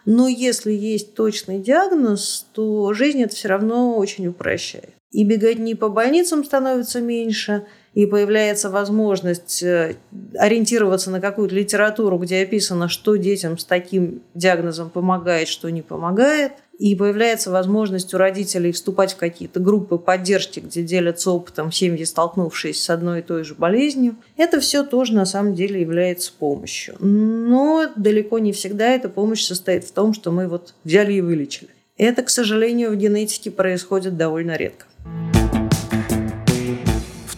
Но 0.04 0.28
если 0.28 0.72
есть 0.72 1.14
точный 1.14 1.60
диагноз, 1.60 2.48
то 2.54 2.92
жизнь 2.94 3.22
это 3.22 3.36
все 3.36 3.50
равно 3.50 3.96
очень 3.96 4.26
упрощает. 4.26 4.90
И 5.12 5.24
бегать 5.24 5.60
не 5.60 5.76
по 5.76 5.90
больницам 5.90 6.44
становится 6.44 7.00
меньше, 7.00 7.68
и 7.94 8.08
появляется 8.08 8.72
возможность 8.72 9.62
э, 9.62 9.98
ориентироваться 10.40 11.12
на 11.12 11.22
какую-то 11.22 11.54
литературу, 11.54 12.18
где 12.18 12.42
описано, 12.42 12.90
что 12.90 13.18
детям 13.18 13.60
с 13.60 13.66
таким 13.66 14.24
диагнозом 14.34 14.90
помогает, 14.90 15.48
что 15.48 15.70
не 15.70 15.84
помогает, 15.84 16.54
и 16.82 16.96
появляется 16.96 17.52
возможность 17.52 18.12
у 18.16 18.18
родителей 18.18 18.72
вступать 18.72 19.14
в 19.14 19.18
какие-то 19.18 19.60
группы 19.60 20.00
поддержки, 20.00 20.60
где 20.60 20.82
делятся 20.82 21.30
опытом 21.30 21.72
семьи, 21.72 22.04
столкнувшиеся 22.04 22.84
с 22.84 22.90
одной 22.90 23.20
и 23.20 23.22
той 23.22 23.44
же 23.44 23.54
болезнью, 23.54 24.16
это 24.36 24.60
все 24.60 24.84
тоже 24.84 25.14
на 25.14 25.26
самом 25.26 25.54
деле 25.54 25.80
является 25.80 26.34
помощью. 26.34 26.96
Но 27.00 27.86
далеко 27.96 28.40
не 28.40 28.52
всегда 28.52 28.88
эта 28.88 29.10
помощь 29.10 29.44
состоит 29.44 29.84
в 29.84 29.92
том, 29.92 30.16
что 30.16 30.32
мы 30.32 30.48
вот 30.48 30.74
взяли 30.84 31.14
и 31.14 31.22
вылечили. 31.22 31.70
Это, 31.98 32.24
к 32.24 32.32
сожалению, 32.32 32.90
в 32.90 32.96
генетике 32.96 33.52
происходит 33.52 34.18
довольно 34.18 34.58
редко 34.58 34.88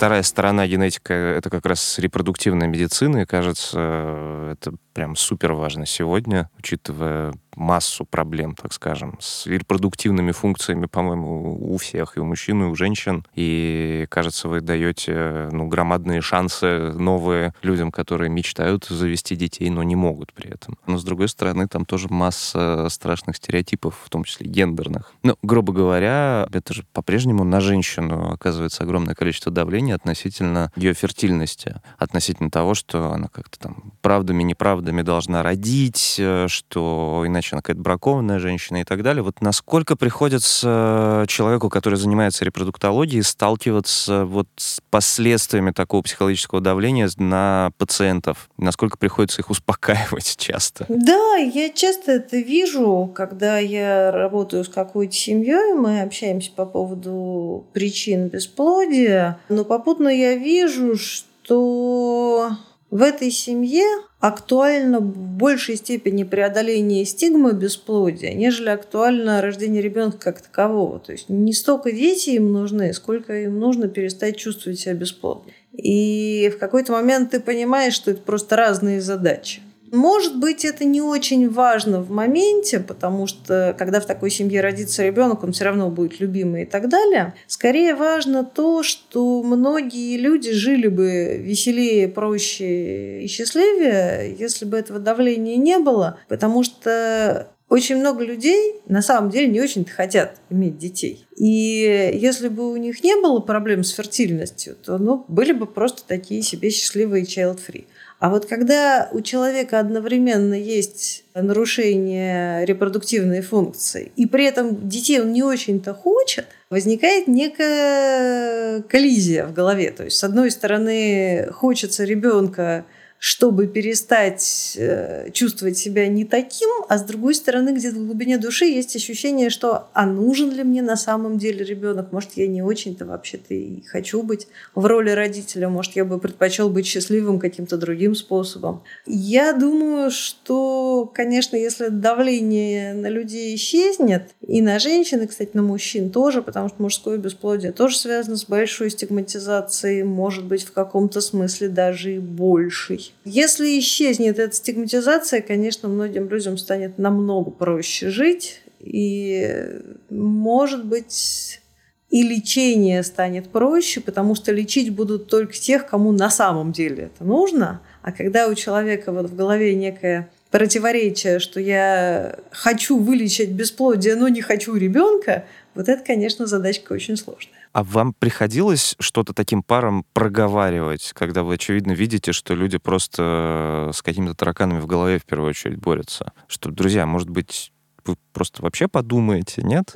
вторая 0.03 0.23
сторона 0.23 0.67
генетика— 0.67 1.13
это 1.37 1.49
как 1.49 1.65
раз 1.65 1.97
репродуктивная 1.97 2.67
медицина, 2.67 3.19
и 3.19 3.25
кажется, 3.25 4.49
это 4.51 4.73
прям 4.91 5.15
супер 5.15 5.53
важно 5.53 5.85
сегодня, 5.85 6.49
учитывая 6.59 7.33
массу 7.55 8.05
проблем, 8.05 8.55
так 8.55 8.73
скажем, 8.73 9.17
с 9.19 9.45
репродуктивными 9.45 10.31
функциями, 10.31 10.85
по-моему, 10.85 11.73
у 11.73 11.77
всех, 11.77 12.17
и 12.17 12.19
у 12.19 12.25
мужчин, 12.25 12.63
и 12.63 12.65
у 12.65 12.75
женщин. 12.75 13.25
И, 13.35 14.05
кажется, 14.09 14.47
вы 14.47 14.61
даете 14.61 15.49
ну, 15.51 15.67
громадные 15.67 16.21
шансы 16.21 16.91
новые 16.93 17.53
людям, 17.61 17.91
которые 17.91 18.29
мечтают 18.29 18.85
завести 18.85 19.35
детей, 19.35 19.69
но 19.69 19.83
не 19.83 19.95
могут 19.95 20.33
при 20.33 20.49
этом. 20.49 20.77
Но, 20.87 20.97
с 20.97 21.03
другой 21.03 21.29
стороны, 21.29 21.67
там 21.67 21.85
тоже 21.85 22.07
масса 22.09 22.87
страшных 22.89 23.37
стереотипов, 23.37 23.99
в 24.03 24.09
том 24.09 24.23
числе 24.23 24.47
гендерных. 24.47 25.13
Ну, 25.23 25.37
грубо 25.41 25.73
говоря, 25.73 26.47
это 26.51 26.73
же 26.73 26.85
по-прежнему 26.93 27.43
на 27.43 27.61
женщину 27.61 28.31
оказывается 28.33 28.83
огромное 28.83 29.15
количество 29.15 29.51
давления 29.51 29.95
относительно 29.95 30.71
ее 30.75 30.93
фертильности, 30.93 31.81
относительно 31.97 32.49
того, 32.49 32.73
что 32.73 33.11
она 33.11 33.27
как-то 33.27 33.59
там 33.59 33.93
правдами, 34.01 34.43
неправдами 34.43 35.01
должна 35.01 35.43
родить, 35.43 36.15
э, 36.19 36.47
что 36.47 37.23
иначе 37.25 37.42
иначе 37.43 37.55
какая-то 37.55 37.81
бракованная 37.81 38.39
женщина 38.39 38.81
и 38.81 38.83
так 38.83 39.03
далее. 39.03 39.23
Вот 39.23 39.41
насколько 39.41 39.95
приходится 39.95 41.25
человеку, 41.27 41.69
который 41.69 41.95
занимается 41.95 42.45
репродуктологией, 42.45 43.23
сталкиваться 43.23 44.25
вот 44.25 44.47
с 44.55 44.79
последствиями 44.89 45.71
такого 45.71 46.01
психологического 46.01 46.61
давления 46.61 47.09
на 47.17 47.71
пациентов? 47.77 48.49
Насколько 48.57 48.97
приходится 48.97 49.41
их 49.41 49.49
успокаивать 49.49 50.35
часто? 50.37 50.85
Да, 50.89 51.35
я 51.35 51.69
часто 51.69 52.13
это 52.13 52.37
вижу, 52.37 53.11
когда 53.13 53.57
я 53.59 54.11
работаю 54.11 54.63
с 54.63 54.69
какой-то 54.69 55.13
семьей, 55.13 55.73
мы 55.73 56.01
общаемся 56.01 56.51
по 56.51 56.65
поводу 56.65 57.65
причин 57.73 58.29
бесплодия, 58.29 59.39
но 59.49 59.65
попутно 59.65 60.07
я 60.07 60.35
вижу, 60.35 60.95
что 60.97 62.51
в 62.93 63.01
этой 63.01 63.31
семье 63.31 63.87
актуально 64.19 64.99
в 64.99 65.17
большей 65.17 65.77
степени 65.77 66.23
преодоление 66.23 67.05
стигмы 67.05 67.53
бесплодия, 67.53 68.35
нежели 68.35 68.69
актуально 68.69 69.41
рождение 69.41 69.81
ребенка 69.81 70.19
как 70.19 70.41
такового. 70.41 70.99
То 70.99 71.11
есть 71.11 71.27
не 71.27 71.53
столько 71.53 71.91
дети 71.91 72.29
им 72.29 72.53
нужны, 72.53 72.93
сколько 72.93 73.33
им 73.33 73.57
нужно 73.57 73.87
перестать 73.87 74.37
чувствовать 74.37 74.79
себя 74.79 74.93
бесплодным. 74.93 75.55
И 75.71 76.51
в 76.55 76.59
какой-то 76.59 76.91
момент 76.91 77.31
ты 77.31 77.39
понимаешь, 77.39 77.95
что 77.95 78.11
это 78.11 78.21
просто 78.21 78.55
разные 78.57 79.01
задачи. 79.01 79.61
Может 79.93 80.39
быть, 80.39 80.65
это 80.65 80.85
не 80.85 81.01
очень 81.01 81.47
важно 81.51 82.01
в 82.01 82.09
моменте, 82.09 82.79
потому 82.79 83.27
что 83.27 83.75
когда 83.77 83.99
в 83.99 84.07
такой 84.07 84.31
семье 84.31 84.59
родится 84.59 85.03
ребенок, 85.03 85.43
он 85.43 85.51
все 85.51 85.65
равно 85.65 85.91
будет 85.91 86.19
любимый 86.19 86.63
и 86.63 86.65
так 86.65 86.89
далее. 86.89 87.35
Скорее 87.45 87.93
важно 87.93 88.43
то, 88.43 88.81
что 88.81 89.43
многие 89.43 90.17
люди 90.17 90.51
жили 90.51 90.87
бы 90.87 91.37
веселее, 91.37 92.07
проще 92.07 93.21
и 93.21 93.27
счастливее, 93.27 94.35
если 94.35 94.65
бы 94.65 94.77
этого 94.77 94.97
давления 94.97 95.57
не 95.57 95.77
было, 95.77 96.17
потому 96.27 96.63
что 96.63 97.49
очень 97.69 97.97
много 97.97 98.23
людей 98.23 98.81
на 98.87 99.03
самом 99.03 99.29
деле 99.29 99.47
не 99.47 99.61
очень 99.61 99.85
хотят 99.85 100.37
иметь 100.49 100.79
детей. 100.79 101.25
И 101.37 102.11
если 102.15 102.47
бы 102.47 102.71
у 102.71 102.77
них 102.77 103.03
не 103.03 103.15
было 103.15 103.39
проблем 103.41 103.83
с 103.83 103.91
фертильностью, 103.91 104.75
то 104.75 104.97
ну, 104.97 105.23
были 105.27 105.51
бы 105.51 105.67
просто 105.67 106.01
такие 106.07 106.41
себе 106.41 106.71
счастливые 106.71 107.25
child-free. 107.25 107.85
А 108.23 108.29
вот 108.29 108.45
когда 108.45 109.09
у 109.11 109.19
человека 109.19 109.81
одновременно 109.81 110.53
есть 110.53 111.25
нарушение 111.33 112.65
репродуктивной 112.65 113.41
функции, 113.41 114.13
и 114.15 114.25
при 114.25 114.45
этом 114.45 114.87
детей 114.87 115.19
он 115.19 115.33
не 115.33 115.43
очень-то 115.43 115.93
хочет, 115.93 116.45
возникает 116.69 117.27
некая 117.27 118.81
коллизия 118.83 119.45
в 119.45 119.51
голове. 119.51 119.91
То 119.91 120.05
есть, 120.05 120.15
с 120.15 120.23
одной 120.23 120.51
стороны, 120.51 121.49
хочется 121.51 122.05
ребенка 122.05 122.85
чтобы 123.25 123.67
перестать 123.67 124.73
э, 124.77 125.29
чувствовать 125.31 125.77
себя 125.77 126.09
не 126.09 126.25
таким, 126.25 126.69
а 126.89 126.97
с 126.97 127.03
другой 127.03 127.35
стороны, 127.35 127.69
где-то 127.69 127.95
в 127.95 128.05
глубине 128.05 128.37
души 128.37 128.65
есть 128.65 128.97
ощущение, 128.97 129.49
что 129.49 129.87
а 129.93 130.05
нужен 130.05 130.51
ли 130.51 130.61
мне 130.63 130.81
на 130.81 130.97
самом 130.97 131.37
деле 131.37 131.63
ребенок? 131.63 132.11
Может, 132.11 132.31
я 132.35 132.47
не 132.47 132.61
очень-то 132.61 133.05
вообще-то 133.05 133.53
и 133.53 133.81
хочу 133.83 134.23
быть 134.23 134.49
в 134.75 134.85
роли 134.85 135.11
родителя, 135.11 135.69
может, 135.69 135.95
я 135.95 136.03
бы 136.03 136.19
предпочел 136.19 136.69
быть 136.69 136.85
счастливым 136.85 137.39
каким-то 137.39 137.77
другим 137.77 138.13
способом. 138.13 138.83
Я 139.05 139.53
думаю, 139.53 140.11
что, 140.11 141.09
конечно, 141.13 141.55
если 141.55 141.87
давление 141.87 142.93
на 142.93 143.07
людей 143.07 143.55
исчезнет, 143.55 144.31
и 144.45 144.61
на 144.61 144.79
женщин, 144.79 145.21
и, 145.21 145.27
кстати, 145.27 145.51
на 145.53 145.61
мужчин 145.61 146.09
тоже, 146.09 146.41
потому 146.41 146.67
что 146.67 146.81
мужское 146.81 147.17
бесплодие 147.17 147.71
тоже 147.71 147.97
связано 147.97 148.35
с 148.35 148.43
большой 148.43 148.91
стигматизацией, 148.91 150.03
может 150.03 150.43
быть, 150.43 150.63
в 150.63 150.73
каком-то 150.73 151.21
смысле 151.21 151.69
даже 151.69 152.15
и 152.15 152.19
большей. 152.19 153.12
Если 153.25 153.79
исчезнет 153.79 154.39
эта 154.39 154.55
стигматизация, 154.55 155.41
конечно, 155.41 155.87
многим 155.87 156.29
людям 156.29 156.57
станет 156.57 156.97
намного 156.97 157.51
проще 157.51 158.09
жить. 158.09 158.61
И, 158.79 159.79
может 160.09 160.85
быть, 160.85 161.61
и 162.09 162.21
лечение 162.21 163.01
станет 163.01 163.49
проще, 163.49 164.01
потому 164.01 164.35
что 164.35 164.51
лечить 164.51 164.93
будут 164.93 165.29
только 165.29 165.53
тех, 165.53 165.87
кому 165.87 166.11
на 166.11 166.29
самом 166.29 166.71
деле 166.71 167.05
это 167.05 167.23
нужно. 167.23 167.81
А 168.01 168.11
когда 168.11 168.47
у 168.47 168.55
человека 168.55 169.11
вот 169.11 169.29
в 169.29 169.35
голове 169.35 169.73
некое 169.73 170.29
противоречие, 170.51 171.39
что 171.39 171.59
я 171.59 172.37
хочу 172.51 172.99
вылечить 172.99 173.49
бесплодие, 173.49 174.15
но 174.15 174.27
не 174.27 174.41
хочу 174.41 174.75
ребенка, 174.75 175.45
вот 175.73 175.89
это, 175.89 176.03
конечно, 176.03 176.45
задачка 176.45 176.93
очень 176.93 177.17
сложная. 177.17 177.62
А 177.73 177.83
вам 177.83 178.13
приходилось 178.13 178.95
что-то 178.99 179.33
таким 179.33 179.63
парам 179.63 180.05
проговаривать, 180.13 181.11
когда 181.13 181.41
вы, 181.41 181.55
очевидно, 181.55 181.91
видите, 181.93 182.31
что 182.31 182.53
люди 182.53 182.77
просто 182.77 183.89
с 183.91 184.03
какими-то 184.03 184.35
тараканами 184.35 184.79
в 184.79 184.85
голове 184.85 185.17
в 185.17 185.25
первую 185.25 185.49
очередь 185.49 185.79
борются? 185.79 186.33
Что, 186.47 186.69
друзья, 186.69 187.07
может 187.07 187.29
быть, 187.29 187.73
вы 188.05 188.15
просто 188.31 188.61
вообще 188.61 188.87
подумаете, 188.87 189.63
нет? 189.63 189.95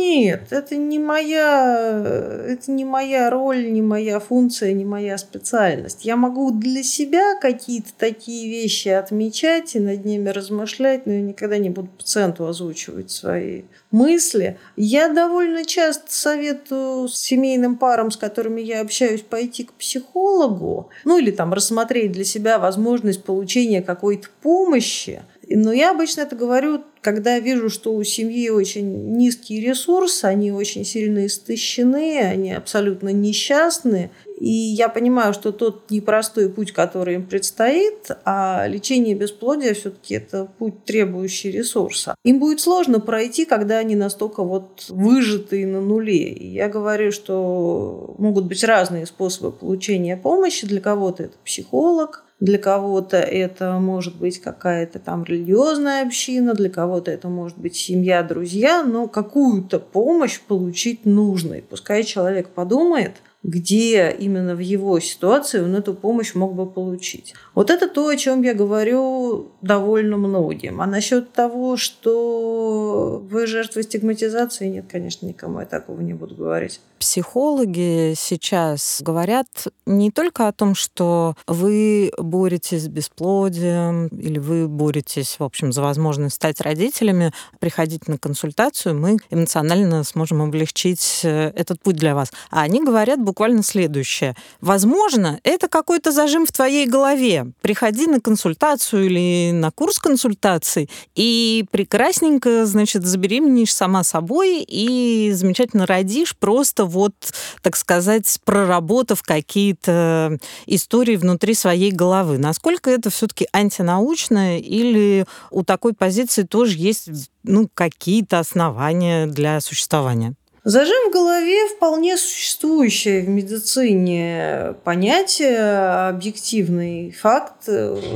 Нет, 0.00 0.46
это 0.48 0.76
не 0.76 0.98
моя, 0.98 2.02
это 2.48 2.70
не 2.70 2.86
моя 2.86 3.28
роль, 3.28 3.70
не 3.70 3.82
моя 3.82 4.18
функция, 4.18 4.72
не 4.72 4.86
моя 4.86 5.18
специальность. 5.18 6.06
Я 6.06 6.16
могу 6.16 6.52
для 6.52 6.82
себя 6.82 7.38
какие-то 7.38 7.90
такие 7.98 8.48
вещи 8.48 8.88
отмечать 8.88 9.76
и 9.76 9.78
над 9.78 10.06
ними 10.06 10.30
размышлять, 10.30 11.04
но 11.04 11.12
я 11.12 11.20
никогда 11.20 11.58
не 11.58 11.68
буду 11.68 11.88
пациенту 11.88 12.46
озвучивать 12.46 13.10
свои 13.10 13.64
мысли. 13.90 14.58
Я 14.74 15.10
довольно 15.10 15.66
часто 15.66 16.06
советую 16.08 17.08
семейным 17.08 17.76
парам, 17.76 18.10
с 18.10 18.16
которыми 18.16 18.62
я 18.62 18.80
общаюсь, 18.80 19.20
пойти 19.20 19.64
к 19.64 19.74
психологу, 19.74 20.88
ну 21.04 21.18
или 21.18 21.30
там 21.30 21.52
рассмотреть 21.52 22.12
для 22.12 22.24
себя 22.24 22.58
возможность 22.58 23.22
получения 23.22 23.82
какой-то 23.82 24.28
помощи. 24.40 25.20
Но 25.52 25.72
я 25.72 25.90
обычно 25.90 26.20
это 26.20 26.36
говорю, 26.36 26.82
когда 27.00 27.38
вижу, 27.40 27.70
что 27.70 27.92
у 27.92 28.04
семьи 28.04 28.50
очень 28.50 29.16
низкий 29.16 29.60
ресурс, 29.60 30.22
они 30.22 30.52
очень 30.52 30.84
сильно 30.84 31.26
истощены, 31.26 32.20
они 32.20 32.52
абсолютно 32.52 33.08
несчастны. 33.08 34.12
И 34.38 34.48
я 34.48 34.88
понимаю, 34.88 35.34
что 35.34 35.50
тот 35.50 35.90
непростой 35.90 36.48
путь, 36.50 36.72
который 36.72 37.16
им 37.16 37.26
предстоит, 37.26 38.10
а 38.24 38.64
лечение 38.68 39.14
бесплодия 39.14 39.74
все-таки 39.74 40.14
это 40.14 40.48
путь, 40.58 40.84
требующий 40.84 41.50
ресурса. 41.50 42.14
Им 42.24 42.38
будет 42.38 42.60
сложно 42.60 43.00
пройти, 43.00 43.44
когда 43.44 43.78
они 43.78 43.96
настолько 43.96 44.44
вот 44.44 44.86
выжатые 44.88 45.66
на 45.66 45.80
нуле. 45.80 46.28
И 46.28 46.46
я 46.46 46.68
говорю, 46.68 47.10
что 47.10 48.14
могут 48.18 48.46
быть 48.46 48.62
разные 48.62 49.04
способы 49.06 49.50
получения 49.50 50.16
помощи. 50.16 50.66
Для 50.66 50.80
кого-то 50.80 51.24
это 51.24 51.36
психолог, 51.44 52.24
для 52.40 52.58
кого-то 52.58 53.18
это 53.18 53.78
может 53.78 54.16
быть 54.16 54.40
какая-то 54.40 54.98
там 54.98 55.24
религиозная 55.24 56.06
община, 56.06 56.54
для 56.54 56.70
кого-то 56.70 57.10
это 57.10 57.28
может 57.28 57.58
быть 57.58 57.76
семья, 57.76 58.22
друзья, 58.22 58.82
но 58.82 59.06
какую-то 59.06 59.78
помощь 59.78 60.40
получить 60.40 61.04
нужно. 61.04 61.54
И 61.54 61.60
пускай 61.60 62.02
человек 62.02 62.48
подумает, 62.48 63.12
где 63.42 64.10
именно 64.10 64.54
в 64.54 64.58
его 64.58 65.00
ситуации 65.00 65.60
он 65.60 65.74
эту 65.74 65.94
помощь 65.94 66.34
мог 66.34 66.54
бы 66.54 66.66
получить. 66.66 67.34
Вот 67.54 67.70
это 67.70 67.88
то, 67.88 68.08
о 68.08 68.16
чем 68.16 68.42
я 68.42 68.54
говорю 68.54 69.52
довольно 69.62 70.16
многим. 70.18 70.80
А 70.80 70.86
насчет 70.86 71.32
того, 71.32 71.76
что 71.76 73.22
вы 73.30 73.46
жертва 73.46 73.82
стигматизации, 73.82 74.68
нет, 74.68 74.84
конечно, 74.90 75.26
никому 75.26 75.60
я 75.60 75.66
такого 75.66 76.00
не 76.00 76.12
буду 76.12 76.34
говорить. 76.34 76.80
Психологи 76.98 78.12
сейчас 78.14 79.00
говорят 79.00 79.46
не 79.86 80.10
только 80.10 80.48
о 80.48 80.52
том, 80.52 80.74
что 80.74 81.34
вы 81.46 82.12
боретесь 82.18 82.82
с 82.82 82.88
бесплодием 82.88 84.08
или 84.08 84.38
вы 84.38 84.68
боретесь, 84.68 85.38
в 85.38 85.44
общем, 85.44 85.72
за 85.72 85.80
возможность 85.80 86.36
стать 86.36 86.60
родителями, 86.60 87.32
приходить 87.58 88.06
на 88.06 88.18
консультацию, 88.18 88.94
мы 88.94 89.16
эмоционально 89.30 90.04
сможем 90.04 90.42
облегчить 90.42 91.20
э, 91.24 91.52
этот 91.56 91.80
путь 91.80 91.96
для 91.96 92.14
вас. 92.14 92.32
А 92.50 92.60
они 92.60 92.84
говорят 92.84 93.18
буквально 93.30 93.62
следующее. 93.62 94.34
Возможно, 94.60 95.38
это 95.44 95.68
какой-то 95.68 96.10
зажим 96.10 96.46
в 96.46 96.50
твоей 96.50 96.88
голове. 96.88 97.46
Приходи 97.60 98.08
на 98.08 98.20
консультацию 98.20 99.06
или 99.06 99.52
на 99.52 99.70
курс 99.70 100.00
консультаций, 100.00 100.90
и 101.14 101.64
прекрасненько, 101.70 102.66
значит, 102.66 103.06
забеременеешь 103.06 103.72
сама 103.72 104.02
собой 104.02 104.66
и 104.66 105.30
замечательно 105.32 105.86
родишь, 105.86 106.36
просто 106.36 106.86
вот, 106.86 107.14
так 107.62 107.76
сказать, 107.76 108.40
проработав 108.44 109.22
какие-то 109.22 110.36
истории 110.66 111.14
внутри 111.14 111.54
своей 111.54 111.92
головы. 111.92 112.36
Насколько 112.36 112.90
это 112.90 113.10
все-таки 113.10 113.46
антинаучно 113.52 114.58
или 114.58 115.24
у 115.52 115.62
такой 115.62 115.94
позиции 115.94 116.42
тоже 116.42 116.76
есть 116.78 117.08
ну, 117.44 117.70
какие-то 117.72 118.40
основания 118.40 119.28
для 119.28 119.60
существования? 119.60 120.34
Зажим 120.62 121.08
в 121.08 121.12
голове 121.12 121.68
вполне 121.68 122.18
существующее 122.18 123.22
в 123.22 123.28
медицине 123.30 124.74
понятие, 124.84 126.08
объективный 126.08 127.12
факт. 127.12 127.66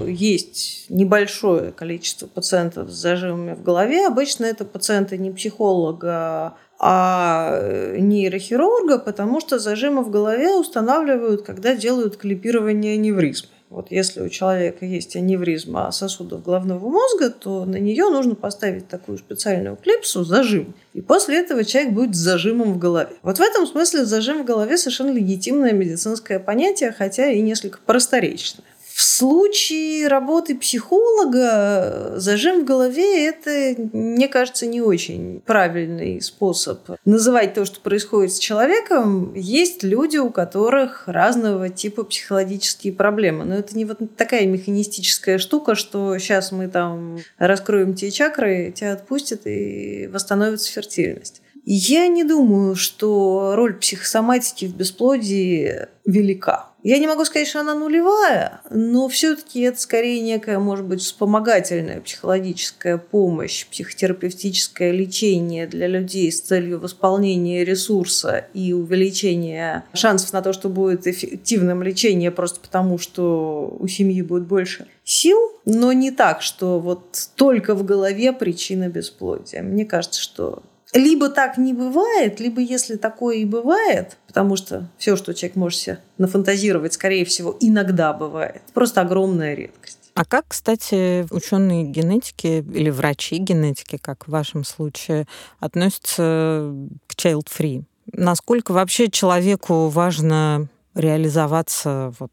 Есть 0.06 0.84
небольшое 0.90 1.72
количество 1.72 2.26
пациентов 2.26 2.90
с 2.90 2.94
зажимами 2.94 3.54
в 3.54 3.62
голове. 3.62 4.06
Обычно 4.06 4.44
это 4.44 4.66
пациенты 4.66 5.16
не 5.16 5.30
психолога, 5.30 6.58
а 6.78 7.96
нейрохирурга, 7.96 8.98
потому 8.98 9.40
что 9.40 9.58
зажимы 9.58 10.02
в 10.02 10.10
голове 10.10 10.50
устанавливают, 10.50 11.42
когда 11.42 11.74
делают 11.74 12.18
клипирование 12.18 12.94
аневризмы. 12.94 13.48
Вот 13.74 13.90
если 13.90 14.20
у 14.20 14.28
человека 14.28 14.86
есть 14.86 15.16
аневризма 15.16 15.90
сосудов 15.90 16.44
головного 16.44 16.88
мозга, 16.88 17.28
то 17.28 17.64
на 17.64 17.74
нее 17.74 18.08
нужно 18.08 18.36
поставить 18.36 18.86
такую 18.86 19.18
специальную 19.18 19.74
клипсу, 19.74 20.22
зажим. 20.22 20.74
И 20.92 21.00
после 21.00 21.40
этого 21.40 21.64
человек 21.64 21.92
будет 21.92 22.14
с 22.14 22.18
зажимом 22.18 22.74
в 22.74 22.78
голове. 22.78 23.16
Вот 23.22 23.38
в 23.38 23.40
этом 23.40 23.66
смысле 23.66 24.04
зажим 24.04 24.42
в 24.42 24.44
голове 24.44 24.76
совершенно 24.76 25.10
легитимное 25.10 25.72
медицинское 25.72 26.38
понятие, 26.38 26.92
хотя 26.92 27.28
и 27.28 27.40
несколько 27.40 27.80
просторечное. 27.84 28.64
В 28.94 29.02
случае 29.02 30.06
работы 30.06 30.54
психолога 30.54 32.12
зажим 32.14 32.60
в 32.60 32.64
голове– 32.64 33.26
это, 33.28 33.74
мне 33.92 34.28
кажется, 34.28 34.66
не 34.66 34.80
очень 34.80 35.42
правильный 35.44 36.20
способ 36.20 36.78
называть 37.04 37.54
то, 37.54 37.64
что 37.64 37.80
происходит 37.80 38.32
с 38.32 38.38
человеком. 38.38 39.34
Есть 39.34 39.82
люди, 39.82 40.18
у 40.18 40.30
которых 40.30 41.08
разного 41.08 41.70
типа 41.70 42.04
психологические 42.04 42.92
проблемы. 42.92 43.44
Но 43.44 43.56
это 43.56 43.76
не 43.76 43.84
вот 43.84 43.98
такая 44.16 44.46
механистическая 44.46 45.38
штука, 45.38 45.74
что 45.74 46.16
сейчас 46.18 46.52
мы 46.52 46.68
там 46.68 47.18
раскроем 47.36 47.94
те 47.94 48.12
чакры, 48.12 48.72
тебя 48.72 48.92
отпустят 48.92 49.44
и 49.48 50.06
восстановится 50.06 50.70
фертильность. 50.70 51.42
Я 51.64 52.06
не 52.06 52.22
думаю, 52.22 52.76
что 52.76 53.54
роль 53.56 53.74
психосоматики 53.74 54.66
в 54.66 54.76
бесплодии 54.76 55.88
велика. 56.04 56.73
Я 56.84 56.98
не 56.98 57.06
могу 57.06 57.24
сказать, 57.24 57.48
что 57.48 57.60
она 57.60 57.74
нулевая, 57.74 58.60
но 58.68 59.08
все-таки 59.08 59.62
это 59.62 59.80
скорее 59.80 60.20
некая, 60.20 60.58
может 60.58 60.84
быть, 60.84 61.00
вспомогательная 61.00 62.02
психологическая 62.02 62.98
помощь, 62.98 63.66
психотерапевтическое 63.70 64.90
лечение 64.90 65.66
для 65.66 65.86
людей 65.86 66.30
с 66.30 66.42
целью 66.42 66.78
восполнения 66.78 67.64
ресурса 67.64 68.48
и 68.52 68.74
увеличения 68.74 69.86
шансов 69.94 70.34
на 70.34 70.42
то, 70.42 70.52
что 70.52 70.68
будет 70.68 71.06
эффективным 71.06 71.82
лечение 71.82 72.30
просто 72.30 72.60
потому, 72.60 72.98
что 72.98 73.74
у 73.80 73.88
семьи 73.88 74.20
будет 74.20 74.46
больше 74.46 74.86
сил, 75.04 75.38
но 75.64 75.90
не 75.94 76.10
так, 76.10 76.42
что 76.42 76.80
вот 76.80 77.30
только 77.34 77.74
в 77.74 77.82
голове 77.86 78.34
причина 78.34 78.90
бесплодия. 78.90 79.62
Мне 79.62 79.86
кажется, 79.86 80.20
что 80.20 80.62
либо 80.94 81.28
так 81.28 81.58
не 81.58 81.72
бывает, 81.72 82.40
либо 82.40 82.60
если 82.60 82.96
такое 82.96 83.36
и 83.36 83.44
бывает, 83.44 84.16
потому 84.26 84.56
что 84.56 84.88
все, 84.96 85.16
что 85.16 85.34
человек 85.34 85.56
может 85.56 85.78
себе 85.78 85.98
нафантазировать, 86.18 86.94
скорее 86.94 87.24
всего, 87.24 87.56
иногда 87.60 88.12
бывает. 88.12 88.62
Просто 88.72 89.00
огромная 89.00 89.54
редкость. 89.54 89.98
А 90.14 90.24
как, 90.24 90.44
кстати, 90.48 91.26
ученые 91.34 91.82
генетики 91.84 92.64
или 92.72 92.88
врачи 92.90 93.36
генетики, 93.38 93.98
как 94.00 94.28
в 94.28 94.30
вашем 94.30 94.64
случае, 94.64 95.26
относятся 95.58 96.72
к 97.08 97.14
child-free? 97.16 97.82
Насколько 98.12 98.72
вообще 98.72 99.10
человеку 99.10 99.88
важно 99.88 100.68
реализоваться 100.94 102.14
вот 102.20 102.30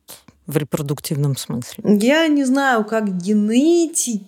в 0.47 0.57
репродуктивном 0.57 1.35
смысле? 1.37 1.83
Я 1.99 2.27
не 2.27 2.43
знаю, 2.43 2.83
как 2.85 3.17
генетики 3.17 4.27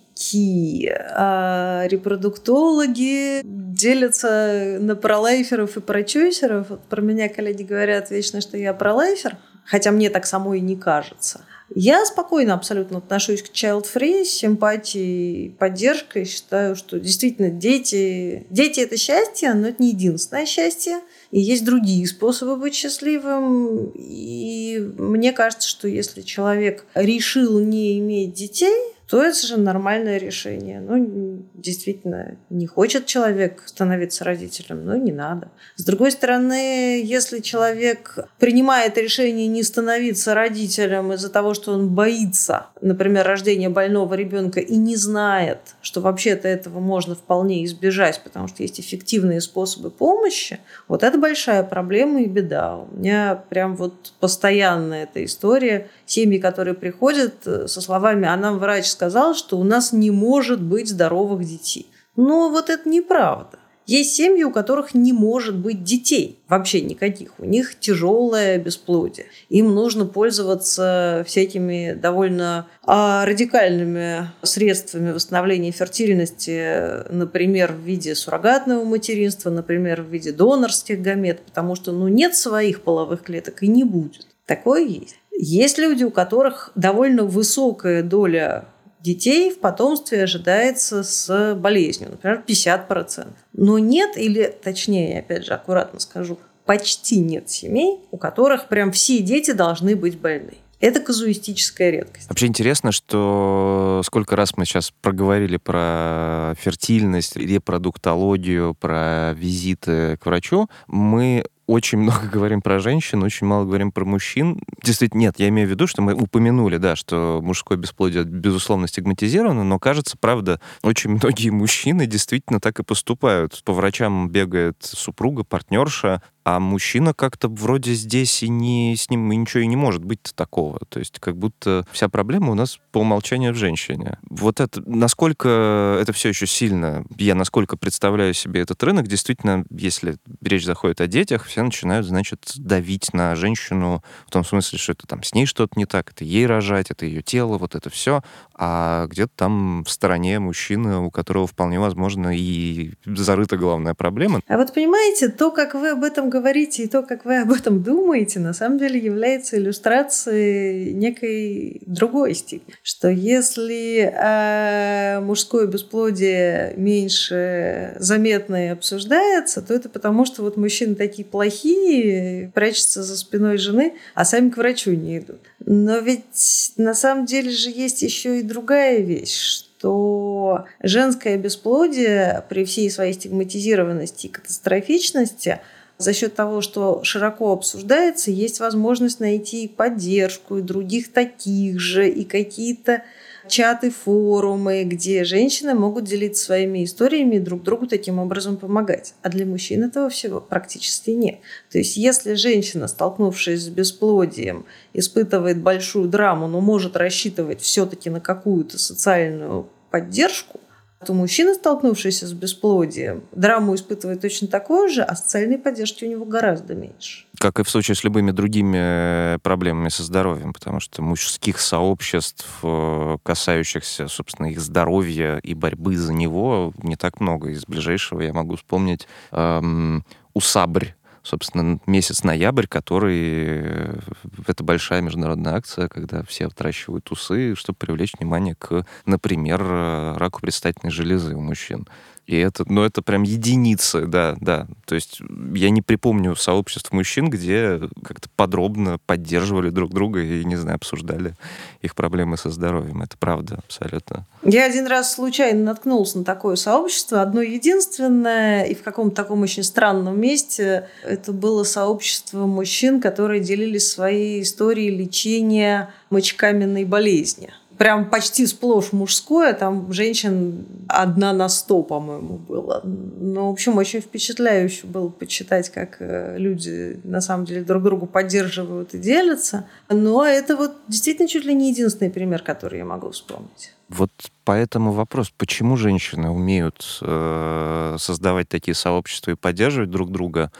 а 1.10 1.86
репродуктологи 1.88 3.40
делятся 3.44 4.78
на 4.80 4.94
пролайферов 4.96 5.76
и 5.76 5.80
прочойсеров. 5.80 6.70
Вот 6.70 6.84
про 6.84 7.00
меня 7.00 7.28
коллеги 7.28 7.64
говорят 7.64 8.10
вечно, 8.10 8.40
что 8.40 8.56
я 8.56 8.72
пролайфер, 8.74 9.36
хотя 9.64 9.90
мне 9.90 10.10
так 10.10 10.26
самой 10.26 10.58
и 10.58 10.62
не 10.62 10.76
кажется. 10.76 11.44
Я 11.74 12.04
спокойно 12.04 12.54
абсолютно 12.54 12.98
отношусь 12.98 13.42
к 13.42 13.50
child-free, 13.50 14.24
с 14.24 14.30
симпатией, 14.30 15.50
поддержкой. 15.50 16.26
Считаю, 16.26 16.76
что 16.76 17.00
действительно 17.00 17.50
дети, 17.50 18.46
дети– 18.50 18.80
это 18.82 18.96
счастье, 18.96 19.52
но 19.54 19.68
это 19.68 19.82
не 19.82 19.90
единственное 19.90 20.46
счастье. 20.46 21.00
И 21.34 21.40
есть 21.40 21.64
другие 21.64 22.06
способы 22.06 22.54
быть 22.54 22.76
счастливым. 22.76 23.90
И 23.96 24.78
мне 24.96 25.32
кажется, 25.32 25.68
что 25.68 25.88
если 25.88 26.22
человек 26.22 26.86
решил 26.94 27.58
не 27.58 27.98
иметь 27.98 28.34
детей, 28.34 28.93
то 29.08 29.22
это 29.22 29.46
же 29.46 29.58
нормальное 29.58 30.16
решение. 30.18 30.80
Ну, 30.80 31.44
действительно, 31.54 32.36
не 32.50 32.66
хочет 32.66 33.06
человек 33.06 33.62
становиться 33.66 34.24
родителем, 34.24 34.84
ну, 34.84 34.96
не 34.96 35.12
надо. 35.12 35.50
С 35.76 35.84
другой 35.84 36.10
стороны, 36.10 37.02
если 37.04 37.40
человек 37.40 38.18
принимает 38.38 38.96
решение 38.96 39.46
не 39.46 39.62
становиться 39.62 40.34
родителем 40.34 41.12
из-за 41.12 41.28
того, 41.28 41.54
что 41.54 41.72
он 41.72 41.88
боится, 41.88 42.66
например, 42.80 43.26
рождения 43.26 43.68
больного 43.68 44.14
ребенка 44.14 44.60
и 44.60 44.76
не 44.76 44.96
знает, 44.96 45.58
что 45.82 46.00
вообще-то 46.00 46.48
этого 46.48 46.80
можно 46.80 47.14
вполне 47.14 47.64
избежать, 47.64 48.20
потому 48.24 48.48
что 48.48 48.62
есть 48.62 48.80
эффективные 48.80 49.40
способы 49.40 49.90
помощи, 49.90 50.60
вот 50.88 51.02
это 51.02 51.18
большая 51.18 51.62
проблема 51.62 52.22
и 52.22 52.26
беда. 52.26 52.76
У 52.76 52.96
меня 52.96 53.42
прям 53.48 53.76
вот 53.76 54.12
постоянно 54.20 54.94
эта 54.94 55.24
история. 55.24 55.88
Семьи, 56.06 56.38
которые 56.38 56.74
приходят 56.74 57.34
э, 57.46 57.66
со 57.66 57.80
словами 57.80 58.26
«а 58.26 58.36
нам 58.36 58.58
врач 58.58 58.93
сказал, 58.94 59.34
что 59.34 59.58
у 59.58 59.64
нас 59.64 59.92
не 59.92 60.10
может 60.10 60.62
быть 60.62 60.88
здоровых 60.88 61.44
детей. 61.44 61.86
Но 62.16 62.48
вот 62.48 62.70
это 62.70 62.88
неправда. 62.88 63.58
Есть 63.86 64.14
семьи, 64.14 64.42
у 64.44 64.50
которых 64.50 64.94
не 64.94 65.12
может 65.12 65.56
быть 65.56 65.84
детей, 65.84 66.38
вообще 66.48 66.80
никаких. 66.80 67.38
У 67.38 67.44
них 67.44 67.78
тяжелое 67.78 68.58
бесплодие. 68.58 69.26
Им 69.50 69.74
нужно 69.74 70.06
пользоваться 70.06 71.22
всякими 71.26 71.92
довольно 71.92 72.66
а, 72.82 73.26
радикальными 73.26 74.30
средствами 74.42 75.12
восстановления 75.12 75.70
фертильности, 75.70 77.12
например, 77.12 77.72
в 77.72 77.80
виде 77.80 78.14
суррогатного 78.14 78.84
материнства, 78.84 79.50
например, 79.50 80.00
в 80.00 80.08
виде 80.08 80.32
донорских 80.32 81.02
гамет, 81.02 81.42
потому 81.42 81.74
что 81.74 81.92
ну, 81.92 82.08
нет 82.08 82.34
своих 82.34 82.80
половых 82.82 83.22
клеток 83.22 83.62
и 83.62 83.68
не 83.68 83.84
будет. 83.84 84.26
Такое 84.46 84.86
есть. 84.86 85.16
Есть 85.36 85.78
люди, 85.78 86.04
у 86.04 86.10
которых 86.10 86.70
довольно 86.74 87.24
высокая 87.24 88.02
доля 88.02 88.66
детей 89.04 89.50
в 89.50 89.60
потомстве 89.60 90.22
ожидается 90.22 91.02
с 91.02 91.54
болезнью, 91.54 92.12
например, 92.12 92.42
50%. 92.46 93.28
Но 93.52 93.78
нет, 93.78 94.16
или 94.16 94.44
точнее, 94.62 95.18
опять 95.18 95.44
же, 95.44 95.52
аккуратно 95.52 96.00
скажу, 96.00 96.38
почти 96.64 97.18
нет 97.18 97.50
семей, 97.50 98.00
у 98.10 98.16
которых 98.16 98.68
прям 98.68 98.92
все 98.92 99.18
дети 99.18 99.50
должны 99.50 99.94
быть 99.94 100.18
больны. 100.18 100.54
Это 100.80 101.00
казуистическая 101.00 101.90
редкость. 101.90 102.28
Вообще 102.28 102.46
интересно, 102.46 102.92
что 102.92 104.02
сколько 104.04 104.36
раз 104.36 104.56
мы 104.56 104.64
сейчас 104.64 104.90
проговорили 105.02 105.58
про 105.58 106.54
фертильность, 106.58 107.36
репродуктологию, 107.36 108.74
про 108.74 109.34
визиты 109.34 110.16
к 110.16 110.26
врачу, 110.26 110.68
мы 110.86 111.44
очень 111.66 111.98
много 111.98 112.26
говорим 112.26 112.60
про 112.62 112.78
женщин, 112.78 113.22
очень 113.22 113.46
мало 113.46 113.64
говорим 113.64 113.92
про 113.92 114.04
мужчин. 114.04 114.60
Действительно, 114.82 115.20
нет, 115.20 115.34
я 115.38 115.48
имею 115.48 115.68
в 115.68 115.70
виду, 115.70 115.86
что 115.86 116.02
мы 116.02 116.14
упомянули, 116.14 116.76
да, 116.76 116.96
что 116.96 117.40
мужское 117.42 117.78
бесплодие, 117.78 118.24
безусловно, 118.24 118.88
стигматизировано, 118.88 119.64
но, 119.64 119.78
кажется, 119.78 120.16
правда, 120.18 120.60
очень 120.82 121.10
многие 121.10 121.50
мужчины 121.50 122.06
действительно 122.06 122.60
так 122.60 122.80
и 122.80 122.84
поступают. 122.84 123.62
По 123.64 123.72
врачам 123.72 124.28
бегает 124.28 124.76
супруга, 124.80 125.44
партнерша, 125.44 126.22
А 126.44 126.60
мужчина 126.60 127.14
как-то 127.14 127.48
вроде 127.48 127.94
здесь 127.94 128.42
и 128.42 128.48
не 128.48 128.94
с 128.96 129.08
ним 129.08 129.28
ничего 129.30 129.62
и 129.62 129.66
не 129.66 129.76
может 129.76 130.04
быть 130.04 130.20
такого. 130.34 130.78
То 130.88 130.98
есть 130.98 131.18
как 131.18 131.36
будто 131.36 131.86
вся 131.90 132.08
проблема 132.10 132.52
у 132.52 132.54
нас 132.54 132.78
по 132.92 132.98
умолчанию 132.98 133.54
в 133.54 133.56
женщине. 133.56 134.18
Вот 134.28 134.60
это, 134.60 134.82
насколько 134.86 135.98
это 136.00 136.12
все 136.12 136.28
еще 136.28 136.46
сильно, 136.46 137.04
я 137.16 137.34
насколько 137.34 137.78
представляю 137.78 138.34
себе 138.34 138.60
этот 138.60 138.82
рынок, 138.82 139.08
действительно, 139.08 139.64
если 139.70 140.16
речь 140.42 140.66
заходит 140.66 141.00
о 141.00 141.06
детях, 141.06 141.46
все 141.46 141.62
начинают, 141.62 142.06
значит, 142.06 142.52
давить 142.56 143.14
на 143.14 143.34
женщину 143.36 144.02
в 144.26 144.30
том 144.30 144.44
смысле, 144.44 144.78
что 144.78 144.92
это 144.92 145.06
там 145.06 145.22
с 145.22 145.32
ней 145.32 145.46
что-то 145.46 145.72
не 145.76 145.86
так, 145.86 146.10
это 146.10 146.24
ей 146.24 146.46
рожать, 146.46 146.90
это 146.90 147.06
ее 147.06 147.22
тело, 147.22 147.56
вот 147.56 147.74
это 147.74 147.88
все. 147.88 148.22
А 148.54 149.06
где-то 149.06 149.32
там 149.34 149.84
в 149.84 149.90
стороне 149.90 150.38
мужчина, 150.40 151.02
у 151.04 151.10
которого 151.10 151.46
вполне 151.46 151.80
возможно 151.80 152.36
и 152.36 152.92
зарыта 153.06 153.56
главная 153.56 153.94
проблема. 153.94 154.40
А 154.46 154.58
вот 154.58 154.74
понимаете, 154.74 155.28
то, 155.28 155.50
как 155.50 155.74
вы 155.74 155.90
об 155.90 156.04
этом 156.04 156.30
говорите, 156.34 156.82
и 156.82 156.88
то, 156.88 157.02
как 157.02 157.24
вы 157.24 157.42
об 157.42 157.52
этом 157.52 157.80
думаете, 157.80 158.40
на 158.40 158.52
самом 158.52 158.78
деле 158.78 158.98
является 158.98 159.56
иллюстрацией 159.56 160.92
некой 160.92 161.80
другой 161.86 162.34
степени. 162.34 162.74
Что 162.82 163.08
если 163.08 164.12
э, 164.12 165.20
мужское 165.20 165.68
бесплодие 165.68 166.74
меньше 166.76 167.94
заметно 168.00 168.66
и 168.66 168.70
обсуждается, 168.70 169.62
то 169.62 169.72
это 169.74 169.88
потому, 169.88 170.24
что 170.24 170.42
вот 170.42 170.56
мужчины 170.56 170.96
такие 170.96 171.24
плохие, 171.24 172.50
прячутся 172.52 173.04
за 173.04 173.16
спиной 173.16 173.56
жены, 173.58 173.94
а 174.14 174.24
сами 174.24 174.50
к 174.50 174.56
врачу 174.56 174.90
не 174.90 175.18
идут. 175.18 175.38
Но 175.64 175.98
ведь 175.98 176.72
на 176.76 176.94
самом 176.94 177.26
деле 177.26 177.50
же 177.50 177.70
есть 177.70 178.02
еще 178.02 178.40
и 178.40 178.42
другая 178.42 178.98
вещь, 178.98 179.38
что 179.38 180.64
женское 180.82 181.36
бесплодие 181.36 182.44
при 182.48 182.64
всей 182.64 182.90
своей 182.90 183.12
стигматизированности 183.12 184.26
и 184.26 184.30
катастрофичности– 184.30 185.60
за 185.98 186.12
счет 186.12 186.34
того, 186.34 186.60
что 186.60 187.02
широко 187.04 187.52
обсуждается, 187.52 188.30
есть 188.30 188.60
возможность 188.60 189.20
найти 189.20 189.68
поддержку 189.68 190.58
и 190.58 190.62
других 190.62 191.12
таких 191.12 191.78
же, 191.78 192.08
и 192.08 192.24
какие-то 192.24 193.04
чаты, 193.48 193.90
форумы, 193.90 194.84
где 194.84 195.24
женщины 195.24 195.74
могут 195.74 196.04
делиться 196.04 196.44
своими 196.44 196.84
историями 196.84 197.36
и 197.36 197.40
друг 197.40 197.62
другу 197.62 197.86
таким 197.86 198.18
образом 198.18 198.56
помогать. 198.56 199.14
А 199.22 199.28
для 199.28 199.46
мужчин 199.46 199.84
этого 199.84 200.08
всего 200.08 200.40
практически 200.40 201.10
нет. 201.10 201.38
То 201.70 201.78
есть 201.78 201.96
если 201.96 202.34
женщина, 202.34 202.88
столкнувшись 202.88 203.62
с 203.62 203.68
бесплодием, 203.68 204.66
испытывает 204.92 205.60
большую 205.60 206.08
драму, 206.08 206.48
но 206.48 206.60
может 206.60 206.96
рассчитывать 206.96 207.60
все-таки 207.60 208.10
на 208.10 208.20
какую-то 208.20 208.78
социальную 208.78 209.68
поддержку, 209.90 210.60
то 211.04 211.14
мужчина, 211.14 211.54
столкнувшийся 211.54 212.26
с 212.26 212.32
бесплодием, 212.32 213.22
драму 213.32 213.74
испытывает 213.74 214.20
точно 214.20 214.48
такое 214.48 214.88
же, 214.88 215.02
а 215.02 215.14
социальной 215.14 215.58
поддержки 215.58 216.04
у 216.04 216.10
него 216.10 216.24
гораздо 216.24 216.74
меньше. 216.74 217.26
Как 217.38 217.60
и 217.60 217.62
в 217.62 217.70
случае 217.70 217.94
с 217.94 218.04
любыми 218.04 218.30
другими 218.30 218.78
э, 218.80 219.38
проблемами 219.42 219.88
со 219.88 220.02
здоровьем, 220.02 220.52
потому 220.52 220.80
что 220.80 221.02
мужских 221.02 221.60
сообществ, 221.60 222.46
э, 222.62 223.16
касающихся, 223.22 224.08
собственно, 224.08 224.46
их 224.46 224.60
здоровья 224.60 225.38
и 225.38 225.54
борьбы 225.54 225.96
за 225.96 226.12
него, 226.12 226.72
не 226.82 226.96
так 226.96 227.20
много. 227.20 227.50
Из 227.50 227.64
ближайшего 227.66 228.22
я 228.22 228.32
могу 228.32 228.56
вспомнить 228.56 229.06
эм, 229.32 230.04
«Усабрь», 230.32 230.94
собственно, 231.24 231.80
месяц 231.86 232.22
ноябрь, 232.22 232.66
который... 232.66 233.18
Э, 233.18 233.98
это 234.46 234.62
большая 234.62 235.00
международная 235.00 235.54
акция, 235.54 235.88
когда 235.88 236.22
все 236.22 236.46
отращивают 236.46 237.10
усы, 237.10 237.56
чтобы 237.56 237.76
привлечь 237.78 238.12
внимание 238.18 238.54
к, 238.54 238.86
например, 239.06 239.62
э, 239.62 240.16
раку 240.18 240.40
предстательной 240.40 240.92
железы 240.92 241.34
у 241.34 241.40
мужчин. 241.40 241.88
И 242.26 242.36
это, 242.36 242.64
ну, 242.66 242.82
это 242.82 243.02
прям 243.02 243.22
единицы, 243.22 244.06
да, 244.06 244.36
да. 244.40 244.66
То 244.86 244.94
есть 244.94 245.20
я 245.54 245.68
не 245.70 245.82
припомню 245.82 246.34
сообществ 246.36 246.90
мужчин, 246.92 247.28
где 247.28 247.80
как-то 248.02 248.28
подробно 248.34 248.98
поддерживали 249.04 249.68
друг 249.68 249.92
друга 249.92 250.22
и, 250.22 250.44
не 250.44 250.56
знаю, 250.56 250.76
обсуждали 250.76 251.34
их 251.82 251.94
проблемы 251.94 252.38
со 252.38 252.50
здоровьем. 252.50 253.02
Это 253.02 253.18
правда, 253.18 253.60
абсолютно. 253.66 254.26
Я 254.42 254.64
один 254.64 254.86
раз 254.86 255.14
случайно 255.14 255.64
наткнулся 255.64 256.18
на 256.18 256.24
такое 256.24 256.56
сообщество, 256.56 257.20
одно 257.20 257.42
единственное, 257.42 258.64
и 258.64 258.74
в 258.74 258.82
каком-то 258.82 259.14
таком 259.14 259.42
очень 259.42 259.62
странном 259.62 260.18
месте. 260.18 260.88
Это 261.02 261.32
было 261.32 261.64
сообщество 261.64 262.46
мужчин, 262.46 263.02
которые 263.02 263.40
делились 263.40 263.90
своей 263.90 264.42
историей 264.42 264.90
лечения 264.90 265.90
мочекаменной 266.08 266.84
болезни 266.84 267.52
прям 267.78 268.10
почти 268.10 268.46
сплошь 268.46 268.92
мужское, 268.92 269.52
там 269.52 269.92
женщин 269.92 270.66
одна 270.88 271.32
на 271.32 271.48
сто, 271.48 271.82
по-моему, 271.82 272.38
было. 272.38 272.80
Ну, 272.84 273.48
в 273.48 273.52
общем, 273.52 273.76
очень 273.76 274.00
впечатляюще 274.00 274.86
было 274.86 275.08
почитать, 275.08 275.70
как 275.70 275.96
э, 276.00 276.36
люди 276.38 277.00
на 277.04 277.20
самом 277.20 277.44
деле 277.46 277.62
друг 277.62 277.82
другу 277.82 278.06
поддерживают 278.06 278.94
и 278.94 278.98
делятся. 278.98 279.66
Но 279.88 280.24
это 280.24 280.56
вот 280.56 280.72
действительно 280.88 281.28
чуть 281.28 281.44
ли 281.44 281.54
не 281.54 281.70
единственный 281.70 282.10
пример, 282.10 282.42
который 282.42 282.78
я 282.78 282.84
могу 282.84 283.10
вспомнить. 283.10 283.72
Вот 283.88 284.10
поэтому 284.44 284.92
вопрос, 284.92 285.32
почему 285.36 285.76
женщины 285.76 286.30
умеют 286.30 286.98
э, 287.02 287.96
создавать 287.98 288.48
такие 288.48 288.74
сообщества 288.74 289.32
и 289.32 289.36
поддерживать 289.36 289.90
друг 289.90 290.10
друга, 290.10 290.50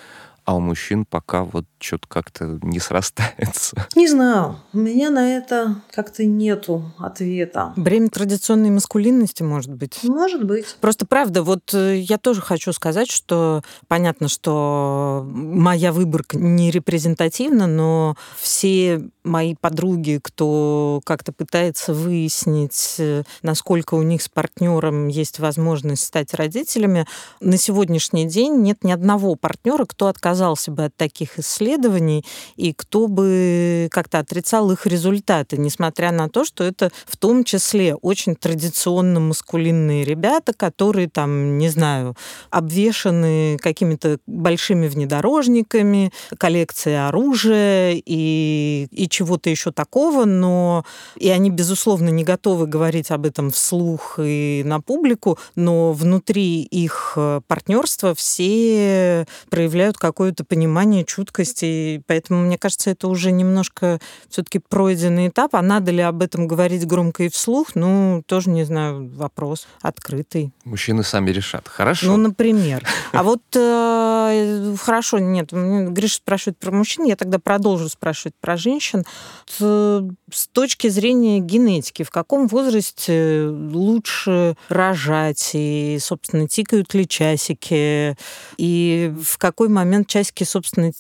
а 0.44 0.54
у 0.56 0.60
мужчин 0.60 1.04
пока 1.04 1.44
вот 1.44 1.64
что-то 1.84 2.08
как-то 2.08 2.58
не 2.62 2.80
срастается. 2.80 3.86
Не 3.94 4.08
знаю. 4.08 4.56
У 4.72 4.78
меня 4.78 5.10
на 5.10 5.36
это 5.36 5.82
как-то 5.92 6.24
нету 6.24 6.92
ответа. 6.98 7.72
Бремя 7.76 8.08
традиционной 8.08 8.70
маскулинности, 8.70 9.42
может 9.42 9.72
быть? 9.72 10.02
Может 10.02 10.44
быть. 10.44 10.76
Просто 10.80 11.06
правда, 11.06 11.42
вот 11.42 11.74
э, 11.74 11.98
я 11.98 12.18
тоже 12.18 12.40
хочу 12.40 12.72
сказать, 12.72 13.10
что 13.10 13.62
понятно, 13.86 14.28
что 14.28 15.24
моя 15.26 15.92
выборка 15.92 16.38
не 16.38 16.70
репрезентативна, 16.70 17.66
но 17.66 18.16
все 18.36 19.02
мои 19.22 19.54
подруги, 19.54 20.20
кто 20.22 21.00
как-то 21.04 21.32
пытается 21.32 21.92
выяснить, 21.92 22.96
э, 22.98 23.24
насколько 23.42 23.94
у 23.94 24.02
них 24.02 24.22
с 24.22 24.28
партнером 24.28 25.08
есть 25.08 25.38
возможность 25.38 26.04
стать 26.04 26.34
родителями, 26.34 27.06
на 27.40 27.58
сегодняшний 27.58 28.26
день 28.26 28.62
нет 28.62 28.84
ни 28.84 28.92
одного 28.92 29.34
партнера, 29.34 29.84
кто 29.84 30.08
отказался 30.08 30.70
бы 30.70 30.86
от 30.86 30.96
таких 30.96 31.38
исследований 31.38 31.73
исследований, 31.74 32.24
и 32.56 32.72
кто 32.72 33.08
бы 33.08 33.88
как-то 33.90 34.18
отрицал 34.18 34.70
их 34.70 34.86
результаты, 34.86 35.56
несмотря 35.56 36.12
на 36.12 36.28
то, 36.28 36.44
что 36.44 36.64
это 36.64 36.90
в 37.06 37.16
том 37.16 37.44
числе 37.44 37.94
очень 37.94 38.36
традиционно 38.36 39.20
маскулинные 39.20 40.04
ребята, 40.04 40.52
которые 40.52 41.08
там, 41.08 41.58
не 41.58 41.68
знаю, 41.68 42.16
обвешаны 42.50 43.58
какими-то 43.60 44.18
большими 44.26 44.88
внедорожниками, 44.88 46.12
коллекцией 46.38 47.08
оружия 47.08 47.94
и, 48.04 48.88
и 48.90 49.08
чего-то 49.08 49.50
еще 49.50 49.72
такого, 49.72 50.24
но 50.24 50.84
и 51.16 51.28
они, 51.28 51.50
безусловно, 51.50 52.08
не 52.10 52.24
готовы 52.24 52.66
говорить 52.66 53.10
об 53.10 53.26
этом 53.26 53.50
вслух 53.50 54.18
и 54.22 54.62
на 54.64 54.80
публику, 54.80 55.38
но 55.56 55.92
внутри 55.92 56.62
их 56.62 57.14
э, 57.16 57.40
партнерства 57.46 58.14
все 58.14 59.26
проявляют 59.50 59.98
какое-то 59.98 60.44
понимание, 60.44 61.04
чуткость 61.04 61.63
и 61.64 62.00
поэтому, 62.06 62.42
мне 62.42 62.58
кажется, 62.58 62.90
это 62.90 63.08
уже 63.08 63.32
немножко 63.32 63.98
все-таки 64.28 64.58
пройденный 64.58 65.28
этап. 65.28 65.54
А 65.54 65.62
надо 65.62 65.90
ли 65.90 66.00
об 66.00 66.22
этом 66.22 66.46
говорить 66.46 66.86
громко 66.86 67.24
и 67.24 67.28
вслух? 67.28 67.74
Ну, 67.74 68.22
тоже, 68.26 68.50
не 68.50 68.64
знаю, 68.64 69.10
вопрос 69.14 69.66
открытый. 69.82 70.52
Мужчины 70.64 71.02
сами 71.02 71.30
решат. 71.30 71.68
Хорошо. 71.68 72.06
Ну, 72.06 72.16
например. 72.16 72.86
А 73.12 73.22
вот 73.22 73.42
э, 73.54 74.74
хорошо, 74.80 75.18
нет, 75.18 75.50
Гриша 75.52 76.16
спрашивает 76.16 76.58
про 76.58 76.70
мужчин, 76.70 77.04
я 77.04 77.16
тогда 77.16 77.38
продолжу 77.38 77.88
спрашивать 77.88 78.34
про 78.40 78.56
женщин. 78.56 79.04
С 79.48 80.48
точки 80.52 80.88
зрения 80.88 81.40
генетики, 81.40 82.02
в 82.02 82.10
каком 82.10 82.48
возрасте 82.48 83.46
лучше 83.48 84.56
рожать, 84.68 85.50
и, 85.54 85.98
собственно, 86.00 86.48
тикают 86.48 86.92
ли 86.94 87.06
часики, 87.06 88.16
и 88.56 89.12
в 89.22 89.38
какой 89.38 89.68
момент 89.68 90.08
часики, 90.08 90.44
собственно, 90.44 90.92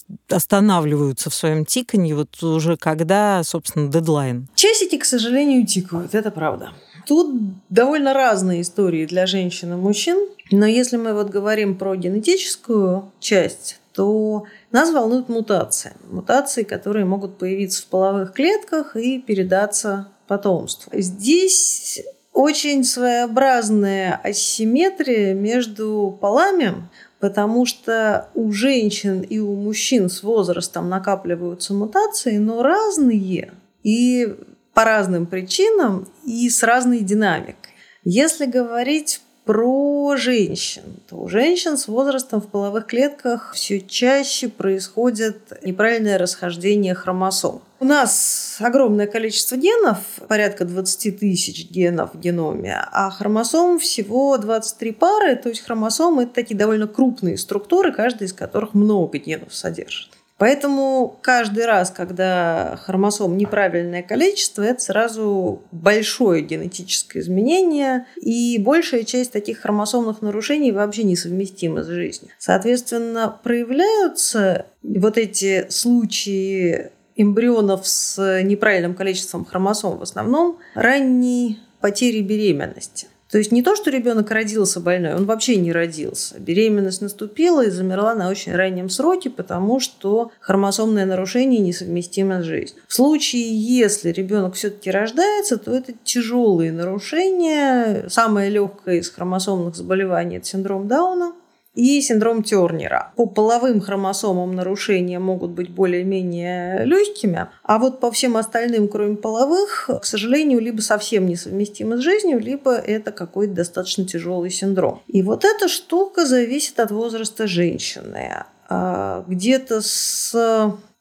останавливаются 0.44 1.30
в 1.30 1.34
своем 1.34 1.64
тиканье, 1.64 2.14
вот 2.14 2.42
уже 2.42 2.76
когда, 2.76 3.42
собственно, 3.44 3.90
дедлайн? 3.90 4.46
Часики, 4.54 4.98
к 4.98 5.04
сожалению, 5.06 5.66
тикают, 5.66 6.14
это 6.14 6.30
правда. 6.30 6.74
Тут 7.06 7.34
довольно 7.70 8.12
разные 8.12 8.60
истории 8.60 9.06
для 9.06 9.26
женщин 9.26 9.72
и 9.72 9.76
мужчин, 9.76 10.28
но 10.50 10.66
если 10.66 10.98
мы 10.98 11.14
вот 11.14 11.30
говорим 11.30 11.76
про 11.78 11.96
генетическую 11.96 13.10
часть, 13.20 13.80
то 13.94 14.44
нас 14.70 14.92
волнуют 14.92 15.30
мутации. 15.30 15.92
Мутации, 16.10 16.62
которые 16.62 17.06
могут 17.06 17.38
появиться 17.38 17.82
в 17.82 17.86
половых 17.86 18.34
клетках 18.34 18.96
и 18.96 19.20
передаться 19.20 20.08
потомству. 20.26 20.92
Здесь 20.94 22.02
очень 22.34 22.84
своеобразная 22.84 24.20
асимметрия 24.22 25.32
между 25.32 26.18
полами, 26.20 26.74
потому 27.20 27.66
что 27.66 28.28
у 28.34 28.52
женщин 28.52 29.20
и 29.22 29.38
у 29.38 29.54
мужчин 29.54 30.08
с 30.08 30.22
возрастом 30.22 30.88
накапливаются 30.88 31.74
мутации, 31.74 32.38
но 32.38 32.62
разные 32.62 33.52
и 33.82 34.34
по 34.74 34.84
разным 34.84 35.26
причинам 35.26 36.08
и 36.26 36.50
с 36.50 36.62
разной 36.62 37.00
динамикой. 37.00 37.72
Если 38.04 38.46
говорить 38.46 39.22
про 39.44 40.16
женщин, 40.16 40.82
то 41.08 41.16
у 41.16 41.28
женщин 41.28 41.76
с 41.76 41.86
возрастом 41.86 42.40
в 42.40 42.48
половых 42.48 42.86
клетках 42.86 43.52
все 43.54 43.80
чаще 43.80 44.48
происходит 44.48 45.58
неправильное 45.62 46.18
расхождение 46.18 46.94
хромосом. 46.94 47.60
У 47.84 47.86
нас 47.86 48.56
огромное 48.60 49.06
количество 49.06 49.56
генов, 49.56 49.98
порядка 50.26 50.64
20 50.64 51.20
тысяч 51.20 51.70
генов 51.70 52.14
в 52.14 52.18
геноме, 52.18 52.78
а 52.90 53.10
хромосом 53.10 53.78
всего 53.78 54.38
23 54.38 54.92
пары, 54.92 55.36
то 55.36 55.50
есть 55.50 55.60
хромосомы– 55.60 56.22
это 56.24 56.32
такие 56.32 56.56
довольно 56.56 56.86
крупные 56.86 57.36
структуры, 57.36 57.92
каждая 57.92 58.26
из 58.26 58.32
которых 58.32 58.72
много 58.72 59.18
генов 59.18 59.54
содержит. 59.54 60.08
Поэтому 60.38 61.18
каждый 61.20 61.66
раз, 61.66 61.90
когда 61.90 62.80
хромосом 62.82 63.36
неправильное 63.36 64.02
количество, 64.02 64.62
это 64.62 64.80
сразу 64.80 65.62
большое 65.70 66.40
генетическое 66.42 67.20
изменение, 67.20 68.06
и 68.16 68.56
большая 68.58 69.04
часть 69.04 69.30
таких 69.30 69.60
хромосомных 69.60 70.22
нарушений 70.22 70.72
вообще 70.72 71.02
несовместима 71.04 71.82
с 71.82 71.88
жизнью. 71.88 72.32
Соответственно, 72.38 73.38
проявляются 73.42 74.64
вот 74.82 75.18
эти 75.18 75.66
случаи 75.68 76.90
эмбрионов 77.16 77.86
с 77.86 78.42
неправильным 78.42 78.94
количеством 78.94 79.44
хромосом 79.44 79.98
в 79.98 80.02
основном 80.02 80.58
ранней 80.74 81.58
потери 81.80 82.20
беременности. 82.20 83.08
То 83.34 83.38
есть 83.38 83.50
не 83.50 83.64
то, 83.64 83.74
что 83.74 83.90
ребенок 83.90 84.30
родился 84.30 84.78
больной, 84.78 85.14
он 85.14 85.24
вообще 85.24 85.56
не 85.56 85.72
родился. 85.72 86.38
Беременность 86.38 87.02
наступила 87.02 87.64
и 87.64 87.70
замерла 87.70 88.14
на 88.14 88.30
очень 88.30 88.54
раннем 88.54 88.88
сроке, 88.88 89.28
потому 89.28 89.80
что 89.80 90.30
хромосомное 90.38 91.04
нарушение 91.04 91.58
несовместимо 91.58 92.42
с 92.42 92.44
жизнью. 92.44 92.80
В 92.86 92.94
случае, 92.94 93.42
если 93.52 94.12
ребенок 94.12 94.54
все-таки 94.54 94.88
рождается, 94.88 95.56
то 95.56 95.74
это 95.74 95.94
тяжелые 96.04 96.70
нарушения. 96.70 98.08
Самое 98.08 98.50
легкое 98.50 99.00
из 99.00 99.10
хромосомных 99.10 99.74
заболеваний– 99.74 100.36
это 100.38 100.46
синдром 100.46 100.86
Дауна– 100.86 101.32
и 101.74 102.00
синдром 102.00 102.42
Тернера. 102.42 103.12
По 103.16 103.26
половым 103.26 103.80
хромосомам 103.80 104.54
нарушения 104.54 105.18
могут 105.18 105.50
быть 105.50 105.70
более-менее 105.70 106.84
легкими, 106.84 107.48
а 107.62 107.78
вот 107.78 108.00
по 108.00 108.10
всем 108.10 108.36
остальным, 108.36 108.88
кроме 108.88 109.16
половых, 109.16 109.90
к 110.00 110.04
сожалению, 110.04 110.60
либо 110.60 110.80
совсем 110.80 111.26
несовместимы 111.26 111.96
с 111.96 112.00
жизнью, 112.00 112.38
либо 112.40 112.74
это 112.74 113.12
какой-то 113.12 113.54
достаточно 113.54 114.04
тяжелый 114.04 114.50
синдром. 114.50 115.02
И 115.06 115.22
вот 115.22 115.44
эта 115.44 115.68
штука 115.68 116.26
зависит 116.26 116.80
от 116.80 116.90
возраста 116.90 117.46
женщины. 117.46 118.44
А, 118.68 119.24
где-то 119.26 119.80
с 119.82 120.34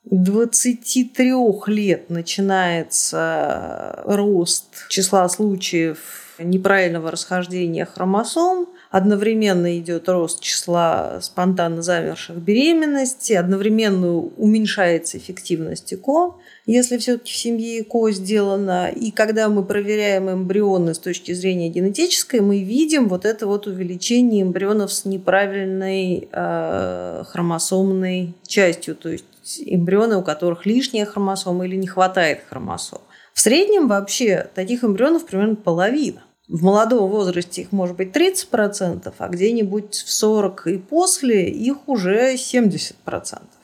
23 0.05 1.34
лет 1.67 2.09
начинается 2.09 4.01
рост 4.05 4.88
числа 4.89 5.30
случаев 5.30 6.24
неправильного 6.39 7.11
расхождения 7.11 7.86
хромосом, 7.86 8.67
одновременно 8.93 9.79
идет 9.79 10.07
рост 10.07 10.39
числа 10.39 11.19
спонтанно 11.19 11.81
замерших 11.81 12.37
беременностей, 12.37 13.35
одновременно 13.35 14.17
уменьшается 14.17 15.17
эффективность 15.17 15.91
ЭКО, 15.91 16.35
если 16.67 16.99
все-таки 16.99 17.33
в 17.33 17.35
семье 17.35 17.81
ЭКО 17.81 18.11
сделано. 18.11 18.91
И 18.95 19.09
когда 19.09 19.49
мы 19.49 19.65
проверяем 19.65 20.29
эмбрионы 20.29 20.93
с 20.93 20.99
точки 20.99 21.31
зрения 21.31 21.69
генетической, 21.69 22.41
мы 22.41 22.61
видим 22.61 23.09
вот 23.09 23.25
это 23.25 23.47
вот 23.47 23.65
увеличение 23.65 24.43
эмбрионов 24.43 24.93
с 24.93 25.05
неправильной 25.05 26.29
э, 26.31 27.23
хромосомной 27.27 28.35
частью, 28.45 28.95
то 28.95 29.09
есть 29.09 29.25
эмбрионы, 29.65 30.17
у 30.17 30.21
которых 30.21 30.67
лишняя 30.67 31.07
хромосома 31.07 31.65
или 31.65 31.77
не 31.77 31.87
хватает 31.87 32.41
хромосом. 32.47 33.01
В 33.33 33.39
среднем 33.39 33.87
вообще 33.87 34.47
таких 34.53 34.83
эмбрионов 34.83 35.25
примерно 35.25 35.55
половина 35.55 36.21
в 36.54 36.62
молодом 36.62 37.10
возрасте 37.10 37.64
их 37.64 37.72
может 37.72 37.97
быть 37.97 38.16
30%, 38.16 39.12
а 39.18 39.28
где-нибудь 39.28 39.95
в 39.95 40.12
40 40.12 40.68
и 40.68 40.78
после 40.78 41.49
их 41.49 41.89
уже 41.89 42.36
70%. 42.36 42.93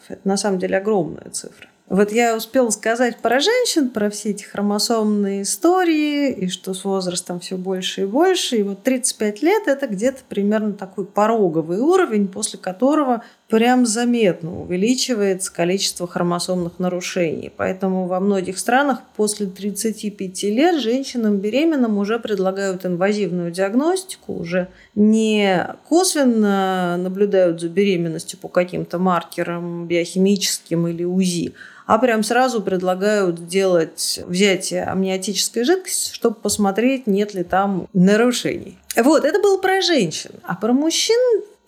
Это 0.07 0.21
на 0.23 0.37
самом 0.37 0.57
деле 0.57 0.77
огромная 0.77 1.29
цифра. 1.31 1.67
Вот 1.87 2.11
я 2.11 2.35
успела 2.35 2.71
сказать 2.71 3.17
про 3.17 3.39
женщин, 3.39 3.89
про 3.89 4.09
все 4.09 4.31
эти 4.31 4.43
хромосомные 4.43 5.43
истории, 5.43 6.31
и 6.31 6.47
что 6.47 6.73
с 6.73 6.83
возрастом 6.83 7.39
все 7.39 7.57
больше 7.57 8.01
и 8.01 8.05
больше. 8.05 8.57
И 8.57 8.63
вот 8.63 8.81
35 8.81 9.43
лет– 9.43 9.63
это 9.67 9.85
где-то 9.85 10.21
примерно 10.27 10.73
такой 10.73 11.05
пороговый 11.05 11.79
уровень, 11.79 12.27
после 12.27 12.57
которого 12.57 13.23
прям 13.49 13.85
заметно 13.85 14.61
увеличивается 14.61 15.51
количество 15.51 16.07
хромосомных 16.07 16.77
нарушений. 16.77 17.51
Поэтому 17.55 18.07
во 18.07 18.19
многих 18.19 18.59
странах 18.59 18.99
после 19.15 19.47
35 19.47 20.43
лет 20.43 20.79
женщинам 20.79 21.37
беременным 21.37 21.97
уже 21.97 22.19
предлагают 22.19 22.85
инвазивную 22.85 23.51
диагностику, 23.51 24.33
уже 24.33 24.67
не 24.93 25.67
косвенно 25.87 26.97
наблюдают 26.97 27.59
за 27.59 27.69
беременностью 27.69 28.37
по 28.39 28.47
каким-то 28.47 28.99
маркерам 28.99 29.87
биохимическим 29.87 30.87
или 30.87 31.03
УЗИ, 31.03 31.53
а 31.87 31.97
прям 31.97 32.21
сразу 32.21 32.61
предлагают 32.61 33.39
сделать 33.39 34.19
взятие 34.27 34.83
амниотической 34.83 35.63
жидкости, 35.63 36.13
чтобы 36.13 36.35
посмотреть, 36.35 37.07
нет 37.07 37.33
ли 37.33 37.43
там 37.43 37.87
нарушений. 37.93 38.77
Вот, 38.95 39.25
это 39.25 39.41
было 39.41 39.57
про 39.57 39.81
женщин. 39.81 40.31
А 40.43 40.55
про 40.55 40.71
мужчин 40.71 41.17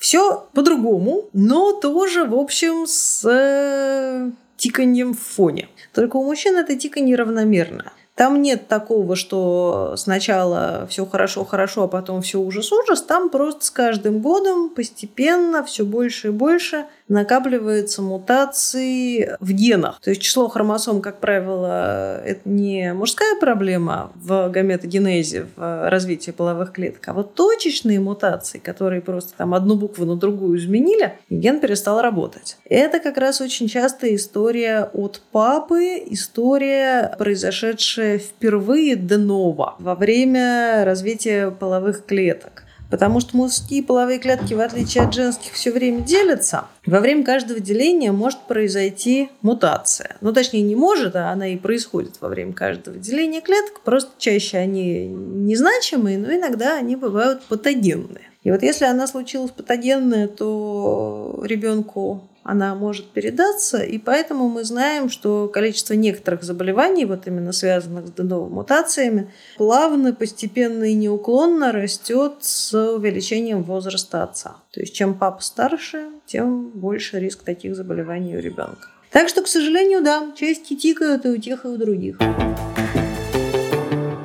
все 0.01 0.47
по-другому, 0.53 1.29
но 1.31 1.73
тоже, 1.73 2.25
в 2.25 2.33
общем, 2.33 2.87
с 2.87 3.23
э, 3.23 4.31
тиканьем 4.57 5.13
в 5.13 5.19
фоне. 5.19 5.69
Только 5.93 6.15
у 6.15 6.23
мужчин 6.23 6.57
это 6.57 6.75
тиканье 6.75 7.15
равномерно. 7.15 7.93
Там 8.15 8.41
нет 8.41 8.67
такого, 8.67 9.15
что 9.15 9.93
сначала 9.97 10.87
все 10.89 11.05
хорошо-хорошо, 11.05 11.83
а 11.83 11.87
потом 11.87 12.23
все 12.23 12.39
ужас-ужас. 12.39 13.03
Там 13.03 13.29
просто 13.29 13.63
с 13.63 13.69
каждым 13.69 14.19
годом 14.21 14.69
постепенно 14.69 15.63
все 15.63 15.85
больше 15.85 16.29
и 16.29 16.31
больше 16.31 16.85
накапливается 17.11 18.01
мутации 18.01 19.35
в 19.39 19.51
генах. 19.51 19.99
То 20.01 20.11
есть 20.11 20.21
число 20.21 20.47
хромосом, 20.47 21.01
как 21.01 21.19
правило, 21.19 22.21
это 22.23 22.41
не 22.45 22.93
мужская 22.93 23.37
проблема 23.39 24.11
в 24.15 24.49
гаметогенезе, 24.49 25.45
в 25.55 25.89
развитии 25.89 26.31
половых 26.31 26.71
клеток, 26.71 27.05
а 27.09 27.13
вот 27.13 27.35
точечные 27.35 27.99
мутации, 27.99 28.59
которые 28.59 29.01
просто 29.01 29.33
там 29.37 29.53
одну 29.53 29.75
букву 29.75 30.05
на 30.05 30.15
другую 30.15 30.57
изменили, 30.57 31.13
и 31.27 31.35
ген 31.35 31.59
перестал 31.59 32.01
работать. 32.01 32.57
Это 32.65 32.99
как 32.99 33.17
раз 33.17 33.41
очень 33.41 33.67
часто 33.67 34.15
история 34.15 34.89
от 34.93 35.21
папы, 35.31 36.01
история, 36.07 37.13
произошедшая 37.17 38.19
впервые 38.19 38.95
de 38.95 39.17
novo 39.17 39.73
во 39.79 39.95
время 39.95 40.85
развития 40.85 41.51
половых 41.51 42.05
клеток. 42.05 42.63
Потому 42.91 43.21
что 43.21 43.37
мужские 43.37 43.81
половые 43.81 44.19
клетки, 44.19 44.53
в 44.53 44.59
отличие 44.59 45.05
от 45.05 45.13
женских, 45.13 45.53
все 45.53 45.71
время 45.71 46.01
делятся. 46.01 46.65
Во 46.85 46.99
время 46.99 47.23
каждого 47.23 47.61
деления 47.61 48.11
может 48.11 48.41
произойти 48.41 49.29
мутация. 49.41 50.17
Ну, 50.19 50.33
точнее, 50.33 50.61
не 50.61 50.75
может, 50.75 51.15
а 51.15 51.29
она 51.31 51.47
и 51.47 51.55
происходит 51.55 52.17
во 52.19 52.27
время 52.27 52.51
каждого 52.51 52.97
деления 52.97 53.39
клеток. 53.39 53.79
Просто 53.85 54.11
чаще 54.17 54.57
они 54.57 55.07
незначимые, 55.07 56.17
но 56.17 56.33
иногда 56.33 56.77
они 56.77 56.97
бывают 56.97 57.41
патогенные. 57.43 58.29
И 58.43 58.51
вот 58.51 58.61
если 58.61 58.85
она 58.85 59.07
случилась 59.07 59.51
патогенная, 59.51 60.27
то 60.27 61.41
ребенку 61.45 62.27
она 62.51 62.75
может 62.75 63.05
передаться, 63.11 63.77
и 63.77 63.97
поэтому 63.97 64.49
мы 64.49 64.65
знаем, 64.65 65.09
что 65.09 65.47
количество 65.47 65.93
некоторых 65.93 66.43
заболеваний, 66.43 67.05
вот 67.05 67.25
именно 67.25 67.53
связанных 67.53 68.07
с 68.07 68.11
ДНО 68.11 68.49
мутациями, 68.49 69.31
плавно, 69.55 70.13
постепенно 70.13 70.83
и 70.83 70.93
неуклонно 70.93 71.71
растет 71.71 72.33
с 72.41 72.73
увеличением 72.73 73.63
возраста 73.63 74.23
отца. 74.23 74.57
То 74.73 74.81
есть 74.81 74.93
чем 74.93 75.17
папа 75.17 75.41
старше, 75.41 76.07
тем 76.25 76.71
больше 76.71 77.21
риск 77.21 77.43
таких 77.43 77.73
заболеваний 77.73 78.35
у 78.35 78.41
ребенка. 78.41 78.89
Так 79.11 79.29
что, 79.29 79.43
к 79.43 79.47
сожалению, 79.47 80.03
да, 80.03 80.33
части 80.35 80.75
тикают 80.75 81.25
и 81.25 81.29
у 81.29 81.37
тех, 81.37 81.63
и 81.63 81.69
у 81.69 81.77
других. 81.77 82.17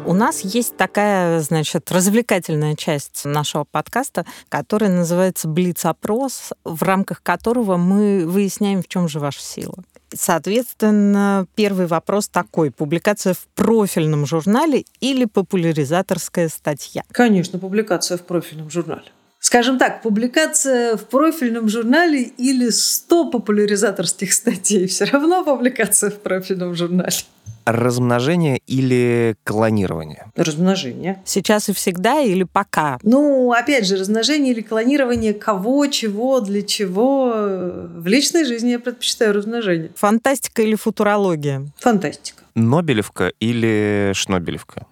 У 0.07 0.13
нас 0.13 0.43
есть 0.43 0.77
такая, 0.77 1.41
значит, 1.41 1.91
развлекательная 1.91 2.77
часть 2.77 3.25
нашего 3.25 3.65
подкаста, 3.65 4.25
которая 4.49 4.89
называется 4.89 5.49
«Блиц-опрос», 5.49 6.53
в 6.65 6.85
рамках 6.85 7.25
которого 7.25 7.77
мы 7.77 8.25
выясняем, 8.25 8.83
в 8.85 8.89
чем 8.89 9.09
же 9.09 9.19
ваша 9.19 9.41
сила. 9.41 9.75
Соответственно, 10.15 11.49
первый 11.57 11.89
вопрос 11.89 12.29
такой. 12.29 12.71
Публикация 12.71 13.35
в 13.35 13.49
профильном 13.57 14.27
журнале 14.27 14.85
или 15.01 15.25
популяризаторская 15.25 16.49
статья? 16.51 17.03
Конечно, 17.11 17.59
публикация 17.59 18.17
в 18.17 18.23
профильном 18.23 18.71
журнале. 18.71 19.11
Скажем 19.47 19.79
так, 19.79 20.03
публикация 20.03 20.97
в 20.97 21.05
профильном 21.05 21.69
журнале 21.69 22.21
или 22.37 22.69
100 22.69 23.31
популяризаторских 23.31 24.33
статей, 24.33 24.89
все 24.89 25.05
равно 25.05 25.45
публикация 25.45 26.11
в 26.11 26.19
профильном 26.19 26.75
журнале 26.75 27.15
размножение 27.65 28.61
или 28.69 29.35
клонирование? 29.43 30.31
Размножение. 30.37 31.21
Сейчас 31.25 31.69
и 31.69 31.73
всегда 31.73 32.21
или 32.21 32.45
пока? 32.45 32.99
Ну, 33.03 33.53
опять 33.53 33.87
же, 33.87 33.97
размножение 33.97 34.53
или 34.53 34.61
клонирование 34.61 35.35
кого, 35.35 35.87
чего, 35.89 36.41
для 36.41 36.63
чего. 36.63 37.33
В 37.35 38.07
личной 38.07 38.45
жизни 38.45 38.71
я 38.71 38.79
предпочитаю 38.79 39.33
размножение. 39.35 39.91
Фантастика 39.97 40.63
или 40.63 40.77
футурология? 40.77 41.67
Фантастика. 41.79 42.45
Нобелевка 42.55 43.33
или 43.41 44.13
Шнобелевка? 44.15 44.87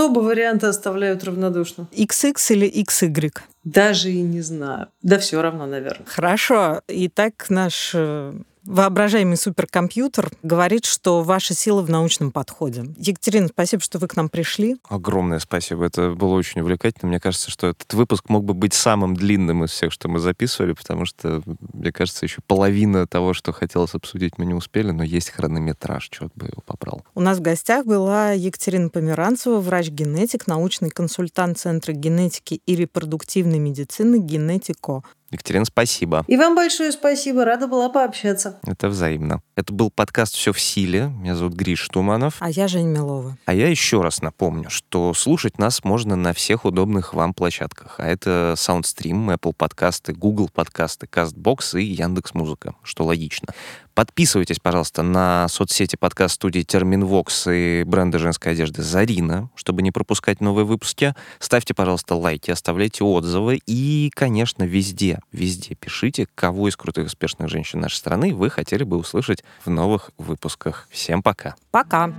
Равно 0.00 0.20
оба 0.20 0.20
варианта 0.20 0.68
оставляют 0.68 1.24
равнодушно. 1.24 1.86
XX 1.92 2.34
или 2.50 2.82
XY? 2.84 3.32
Даже 3.64 4.10
и 4.10 4.22
не 4.22 4.40
знаю. 4.40 4.88
Да 5.02 5.18
все 5.18 5.42
равно, 5.42 5.66
наверное. 5.66 6.06
Хорошо. 6.06 6.80
Итак, 6.88 7.46
наш 7.50 7.92
э, 7.94 8.32
воображаемый 8.64 9.36
суперкомпьютер 9.36 10.30
говорит, 10.42 10.84
что 10.84 11.22
ваша 11.22 11.54
сила 11.54 11.82
в 11.82 11.90
научном 11.90 12.30
подходе. 12.30 12.84
Екатерина, 12.96 13.48
спасибо, 13.48 13.82
что 13.82 13.98
вы 13.98 14.08
к 14.08 14.16
нам 14.16 14.28
пришли. 14.28 14.76
Огромное 14.88 15.38
спасибо. 15.38 15.86
Это 15.86 16.10
было 16.10 16.34
очень 16.34 16.60
увлекательно. 16.60 17.08
Мне 17.08 17.20
кажется, 17.20 17.50
что 17.50 17.68
этот 17.68 17.92
выпуск 17.94 18.28
мог 18.28 18.44
бы 18.44 18.54
быть 18.54 18.74
самым 18.74 19.14
длинным 19.14 19.64
из 19.64 19.70
всех, 19.70 19.92
что 19.92 20.08
мы 20.08 20.18
записывали, 20.18 20.72
потому 20.72 21.04
что, 21.04 21.42
мне 21.72 21.92
кажется, 21.92 22.26
еще 22.26 22.38
половина 22.46 23.06
того, 23.06 23.34
что 23.34 23.52
хотелось 23.52 23.94
обсудить, 23.94 24.38
мы 24.38 24.46
не 24.46 24.54
успели, 24.54 24.90
но 24.90 25.02
есть 25.02 25.30
хронометраж, 25.30 26.08
черт 26.08 26.32
бы 26.34 26.46
его 26.46 26.62
побрал. 26.64 27.04
У 27.14 27.20
нас 27.20 27.38
в 27.38 27.42
гостях 27.42 27.86
была 27.86 28.32
Екатерина 28.32 28.88
Померанцева, 28.88 29.60
врач-генетик, 29.60 30.46
научный 30.46 30.90
консультант 30.90 31.58
Центра 31.58 31.92
генетики 31.92 32.60
и 32.66 32.76
репродуктивной 32.76 33.58
медицины 33.58 34.18
«Генетико». 34.18 35.02
Екатерина, 35.30 35.64
спасибо. 35.64 36.24
И 36.26 36.36
вам 36.36 36.56
большое 36.56 36.90
спасибо. 36.90 37.44
Рада 37.44 37.68
была 37.68 37.88
пообщаться. 37.88 38.58
Это 38.66 38.88
взаимно. 38.88 39.40
Это 39.54 39.72
был 39.72 39.90
подкаст 39.90 40.34
«Все 40.34 40.52
в 40.52 40.60
силе». 40.60 41.06
Меня 41.20 41.36
зовут 41.36 41.52
Гриш 41.54 41.88
Туманов. 41.88 42.36
А 42.40 42.50
я 42.50 42.66
Жень 42.66 42.88
Милова. 42.88 43.36
А 43.46 43.54
я 43.54 43.68
еще 43.68 44.02
раз 44.02 44.22
напомню, 44.22 44.70
что 44.70 45.14
слушать 45.14 45.58
нас 45.58 45.84
можно 45.84 46.16
на 46.16 46.32
всех 46.32 46.64
удобных 46.64 47.14
вам 47.14 47.32
площадках. 47.32 47.94
А 47.98 48.08
это 48.08 48.54
SoundStream, 48.56 49.32
Apple 49.36 49.52
подкасты, 49.56 50.14
Google 50.14 50.50
подкасты, 50.52 51.06
CastBox 51.06 51.80
и 51.80 51.84
Яндекс 51.84 52.34
Музыка, 52.34 52.74
что 52.82 53.04
логично. 53.04 53.54
Подписывайтесь, 54.00 54.58
пожалуйста, 54.58 55.02
на 55.02 55.46
соцсети 55.48 55.96
подкаст-студии 55.96 56.62
Терминвокс 56.62 57.48
и 57.48 57.82
бренда 57.86 58.18
женской 58.18 58.52
одежды 58.52 58.80
Зарина, 58.80 59.50
чтобы 59.54 59.82
не 59.82 59.90
пропускать 59.90 60.40
новые 60.40 60.64
выпуски. 60.64 61.14
Ставьте, 61.38 61.74
пожалуйста, 61.74 62.14
лайки, 62.14 62.50
оставляйте 62.50 63.04
отзывы 63.04 63.60
и, 63.66 64.10
конечно, 64.14 64.62
везде, 64.62 65.18
везде 65.32 65.74
пишите, 65.74 66.26
кого 66.34 66.68
из 66.68 66.78
крутых 66.78 67.08
успешных 67.08 67.50
женщин 67.50 67.80
нашей 67.80 67.96
страны 67.96 68.34
вы 68.34 68.48
хотели 68.48 68.84
бы 68.84 68.96
услышать 68.96 69.44
в 69.66 69.68
новых 69.68 70.12
выпусках. 70.16 70.88
Всем 70.90 71.22
пока. 71.22 71.56
Пока. 71.70 72.10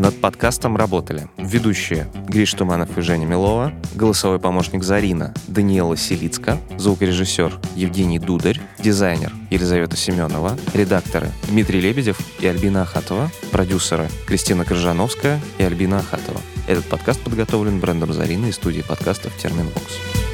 Над 0.00 0.18
подкастом 0.18 0.78
работали 0.78 1.28
ведущие 1.36 2.08
Гриш 2.26 2.54
Туманов 2.54 2.96
и 2.96 3.02
Женя 3.02 3.26
Милова, 3.26 3.70
голосовой 3.94 4.38
помощник 4.38 4.82
Зарина 4.82 5.34
Даниэла 5.46 5.94
Селицка, 5.94 6.56
звукорежиссер 6.78 7.58
Евгений 7.76 8.18
Дударь, 8.18 8.58
дизайнер 8.78 9.30
Елизавета 9.50 9.98
Семенова, 9.98 10.56
редакторы 10.72 11.30
Дмитрий 11.50 11.82
Лебедев 11.82 12.18
и 12.40 12.46
Альбина 12.46 12.80
Ахатова, 12.80 13.30
продюсеры 13.52 14.08
Кристина 14.26 14.64
Крыжановская 14.64 15.38
и 15.58 15.64
Альбина 15.64 15.98
Ахатова. 15.98 16.40
Этот 16.66 16.86
подкаст 16.86 17.20
подготовлен 17.20 17.78
брендом 17.78 18.14
Зарина 18.14 18.46
и 18.46 18.52
студией 18.52 18.84
подкастов 18.84 19.36
Терминвокс. 19.36 20.29